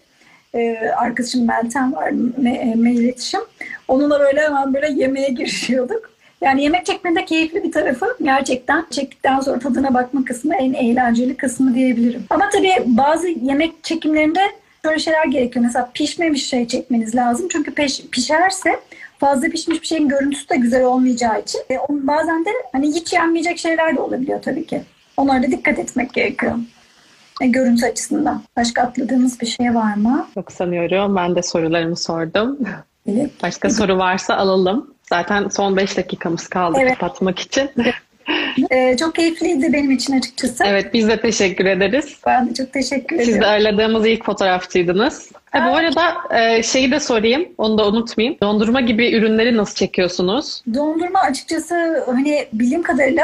e, 0.54 0.78
arkadaşım 0.98 1.48
Meltem 1.48 1.94
var, 1.94 2.12
me, 2.38 2.52
e, 2.52 2.76
mail 2.76 2.98
iletişim. 3.00 3.42
Onunla 3.88 4.20
böyle 4.20 4.42
hemen 4.42 4.74
böyle 4.74 4.92
yemeğe 4.92 5.30
girişiyorduk. 5.30 6.12
Yani 6.42 6.64
yemek 6.64 6.86
çekmenin 6.86 7.16
de 7.16 7.26
keyifli 7.26 7.64
bir 7.64 7.72
tarafı 7.72 8.06
gerçekten 8.22 8.86
çektikten 8.90 9.40
sonra 9.40 9.60
tadına 9.60 9.94
bakma 9.94 10.26
kısmı 10.26 10.56
en 10.56 10.74
eğlenceli 10.74 11.38
kısmı 11.38 11.76
diyebilirim. 11.76 12.24
Ama 12.30 12.50
tabii 12.50 12.74
bazı 12.86 13.28
yemek 13.28 13.84
çekimlerinde 13.84 14.40
şöyle 14.86 15.00
şeyler 15.00 15.26
gerekiyor. 15.26 15.66
Mesela 15.66 15.92
pişmemiş 15.94 16.48
şey 16.48 16.68
çekmeniz 16.68 17.16
lazım. 17.16 17.48
Çünkü 17.52 17.74
peş, 17.74 18.02
pişerse 18.12 18.80
fazla 19.18 19.48
pişmiş 19.50 19.82
bir 19.82 19.88
şeyin 19.88 20.10
görüntüsü 20.10 20.50
de 20.50 20.56
güzel 20.56 20.84
olmayacağı 20.84 21.42
için 21.42 21.60
e, 21.72 21.78
bazen 21.90 22.46
de 22.46 22.50
hani 22.72 22.88
hiç 22.88 23.14
yenmeyecek 23.14 23.58
şeyler 23.58 23.98
de 23.98 24.02
olabiliyor 24.02 24.42
tabii 24.42 24.66
ki. 24.66 24.82
Onlara 25.18 25.44
da 25.44 25.48
dikkat 25.48 25.80
etmek 25.80 26.14
gerekiyor. 26.14 26.56
E, 27.42 27.48
görüntü 27.48 27.86
açısından. 27.86 28.42
Başka 28.58 28.82
atladığımız 28.82 29.42
bir 29.42 29.46
şey 29.46 29.76
var 29.76 29.96
mı? 29.96 30.28
Çok 30.34 30.52
sanıyorum. 30.52 31.16
Ben 31.16 31.36
de 31.36 31.44
sorularımı 31.44 31.96
sordum. 31.96 32.60
Evet. 33.08 33.32
Başka 33.44 33.70
soru 33.70 33.98
varsa 33.98 34.36
alalım. 34.36 34.94
Zaten 35.10 35.48
son 35.48 35.78
5 35.78 35.98
dakikamız 35.98 36.48
kaldı 36.48 36.78
Evet. 36.82 36.98
kapatmak 36.98 37.40
için. 37.40 37.70
E, 38.72 38.98
çok 38.98 39.16
keyifliydi 39.16 39.74
benim 39.74 39.92
için 39.92 40.18
açıkçası. 40.18 40.64
Evet 40.68 40.94
biz 40.94 41.08
de 41.08 41.22
teşekkür 41.22 41.66
ederiz. 41.66 42.18
Ben 42.26 42.50
de 42.50 42.54
çok 42.54 42.74
teşekkür 42.74 43.18
Siz 43.18 43.28
de 43.28 43.32
ediyorum. 43.32 43.50
ağırladığımız 43.50 44.08
ilk 44.08 44.26
fotoğrafçıydınız. 44.26 45.32
Ha, 45.52 45.70
bu 45.72 45.76
arada 45.76 46.14
e, 46.40 46.64
şeyi 46.64 46.92
de 46.92 47.00
sorayım, 47.00 47.46
onu 47.58 47.78
da 47.78 47.88
unutmayayım. 47.88 48.38
Dondurma 48.44 48.82
gibi 48.82 49.12
ürünleri 49.16 49.58
nasıl 49.58 49.76
çekiyorsunuz? 49.76 50.62
Dondurma 50.74 51.20
açıkçası 51.20 52.04
hani 52.06 52.46
bildiğim 52.54 52.84
kadarıyla 52.84 53.24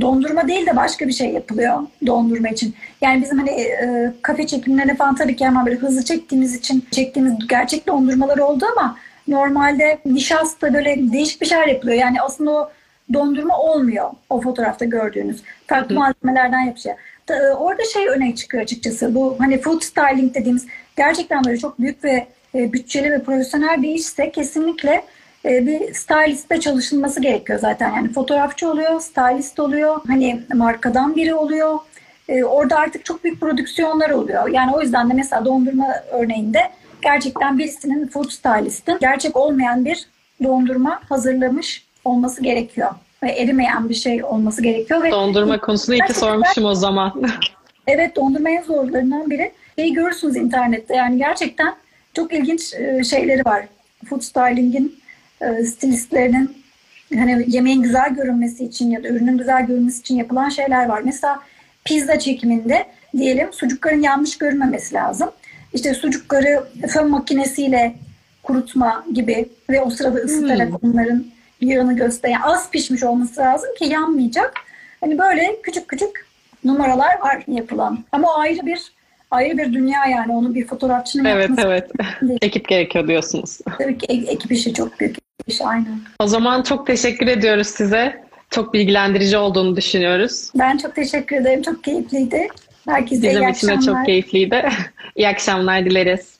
dondurma 0.00 0.48
değil 0.48 0.66
de 0.66 0.76
başka 0.76 1.08
bir 1.08 1.12
şey 1.12 1.28
yapılıyor 1.30 1.78
dondurma 2.06 2.48
için. 2.48 2.74
Yani 3.02 3.22
bizim 3.22 3.38
hani 3.38 3.50
e, 3.50 4.12
kafe 4.22 4.46
çekimlerine 4.46 4.96
falan 4.96 5.14
tabii 5.14 5.36
ki 5.36 5.44
hemen 5.46 5.66
böyle 5.66 5.76
hızlı 5.78 6.04
çektiğimiz 6.04 6.54
için 6.54 6.84
çektiğimiz 6.90 7.48
gerçek 7.48 7.86
dondurmalar 7.86 8.38
oldu 8.38 8.64
ama 8.76 8.96
normalde 9.28 9.98
nişasta 10.04 10.74
böyle 10.74 11.12
değişik 11.12 11.40
bir 11.40 11.46
şeyler 11.46 11.66
yapılıyor. 11.66 11.98
Yani 11.98 12.22
aslında 12.22 12.50
o 12.50 12.70
dondurma 13.12 13.58
olmuyor 13.58 14.10
o 14.30 14.40
fotoğrafta 14.40 14.84
gördüğünüz. 14.84 15.42
Farklı 15.66 15.94
malzemelerden 15.94 16.60
yapışıyor. 16.60 16.96
Da, 17.28 17.36
e, 17.36 17.52
Orada 17.52 17.82
şey 17.84 18.08
öne 18.08 18.34
çıkıyor 18.34 18.62
açıkçası. 18.62 19.14
Bu 19.14 19.36
hani 19.38 19.60
food 19.60 19.82
styling 19.82 20.34
dediğimiz 20.34 20.66
gerçekten 20.96 21.44
böyle 21.44 21.58
çok 21.58 21.80
büyük 21.80 22.04
ve 22.04 22.26
e, 22.54 22.72
bütçeli 22.72 23.10
ve 23.10 23.22
profesyonel 23.22 23.82
bir 23.82 23.90
işse 23.90 24.30
kesinlikle 24.30 25.04
e, 25.44 25.66
bir 25.66 25.94
stylistle 25.94 26.60
çalışılması 26.60 27.20
gerekiyor 27.20 27.58
zaten. 27.58 27.92
Yani 27.92 28.12
fotoğrafçı 28.12 28.70
oluyor, 28.70 29.00
stylist 29.00 29.60
oluyor, 29.60 30.00
hani 30.06 30.40
markadan 30.54 31.16
biri 31.16 31.34
oluyor. 31.34 31.78
E, 32.28 32.44
orada 32.44 32.76
artık 32.76 33.04
çok 33.04 33.24
büyük 33.24 33.40
prodüksiyonlar 33.40 34.10
oluyor. 34.10 34.48
Yani 34.48 34.74
o 34.74 34.82
yüzden 34.82 35.10
de 35.10 35.14
mesela 35.14 35.44
dondurma 35.44 35.86
örneğinde 36.12 36.60
gerçekten 37.02 37.58
birisinin 37.58 38.06
food 38.06 38.30
stylistin 38.30 38.98
gerçek 39.00 39.36
olmayan 39.36 39.84
bir 39.84 40.06
dondurma 40.44 41.00
hazırlamış 41.08 41.86
olması 42.04 42.42
gerekiyor. 42.42 42.90
Ve 43.22 43.30
erimeyen 43.30 43.88
bir 43.88 43.94
şey 43.94 44.24
olması 44.24 44.62
gerekiyor. 44.62 45.02
Ve 45.02 45.10
Dondurma 45.10 45.60
konusunu 45.60 45.94
iyi 45.94 46.02
ki 46.06 46.14
sormuşum 46.14 46.64
o 46.64 46.74
zaman. 46.74 47.22
Evet 47.88 48.16
dondurma 48.16 48.50
en 48.50 48.62
zorlarından 48.62 49.30
biri. 49.30 49.52
Şeyi 49.78 49.92
görürsünüz 49.92 50.36
internette 50.36 50.96
yani 50.96 51.18
gerçekten 51.18 51.74
çok 52.14 52.32
ilginç 52.32 52.74
e, 52.74 53.04
şeyleri 53.04 53.44
var. 53.44 53.66
Food 54.08 54.20
styling'in 54.20 54.98
e, 55.40 55.64
stilistlerinin 55.64 56.56
hani 57.14 57.44
yemeğin 57.46 57.82
güzel 57.82 58.14
görünmesi 58.14 58.64
için 58.64 58.90
ya 58.90 59.02
da 59.02 59.08
ürünün 59.08 59.38
güzel 59.38 59.66
görünmesi 59.66 60.00
için 60.00 60.16
yapılan 60.16 60.48
şeyler 60.48 60.86
var. 60.86 61.02
Mesela 61.04 61.40
pizza 61.84 62.18
çekiminde 62.18 62.86
diyelim 63.16 63.52
sucukların 63.52 64.02
yanmış 64.02 64.38
görünmemesi 64.38 64.94
lazım. 64.94 65.30
İşte 65.74 65.94
sucukları 65.94 66.64
fön 66.88 67.10
makinesiyle 67.10 67.94
kurutma 68.42 69.04
gibi 69.12 69.48
ve 69.70 69.80
o 69.80 69.90
sırada 69.90 70.18
ısıtarak 70.18 70.84
onların 70.84 71.24
yağını 71.60 71.96
gösteren 71.96 72.40
az 72.42 72.70
pişmiş 72.70 73.02
olması 73.02 73.40
lazım 73.40 73.68
ki 73.78 73.84
yanmayacak. 73.84 74.54
Hani 75.00 75.18
böyle 75.18 75.62
küçük 75.62 75.88
küçük 75.88 76.26
numaralar 76.64 77.20
var 77.20 77.42
yapılan. 77.48 78.04
Ama 78.12 78.34
ayrı 78.34 78.66
bir 78.66 78.92
ayrı 79.30 79.58
bir 79.58 79.72
dünya 79.72 80.06
yani 80.06 80.32
onu 80.32 80.54
bir 80.54 80.66
fotoğrafçının 80.66 81.24
evet 81.24 81.48
yapması 81.48 81.68
evet. 81.68 81.90
değil. 82.22 82.38
Ekip 82.42 82.68
gerekiyor 82.68 83.08
diyorsunuz. 83.08 83.58
Tabii 83.78 83.98
ki 83.98 84.06
ekip 84.06 84.52
işi 84.52 84.74
çok 84.74 85.00
büyük 85.00 85.16
iş 85.46 85.62
aynen. 85.62 86.00
O 86.18 86.26
zaman 86.26 86.62
çok 86.62 86.86
teşekkür 86.86 87.26
ediyoruz 87.26 87.66
size. 87.66 88.28
Çok 88.50 88.74
bilgilendirici 88.74 89.36
olduğunu 89.36 89.76
düşünüyoruz. 89.76 90.50
Ben 90.54 90.78
çok 90.78 90.94
teşekkür 90.94 91.36
ederim. 91.36 91.62
Çok 91.62 91.84
keyifliydi. 91.84 92.48
Herkese 92.88 93.30
iyi 93.30 93.30
Bizim 93.30 93.48
için 93.48 93.68
de 93.68 93.80
çok 93.80 94.06
keyifliydi. 94.06 94.68
İyi 95.16 95.28
akşamlar 95.28 95.84
dileriz. 95.84 96.37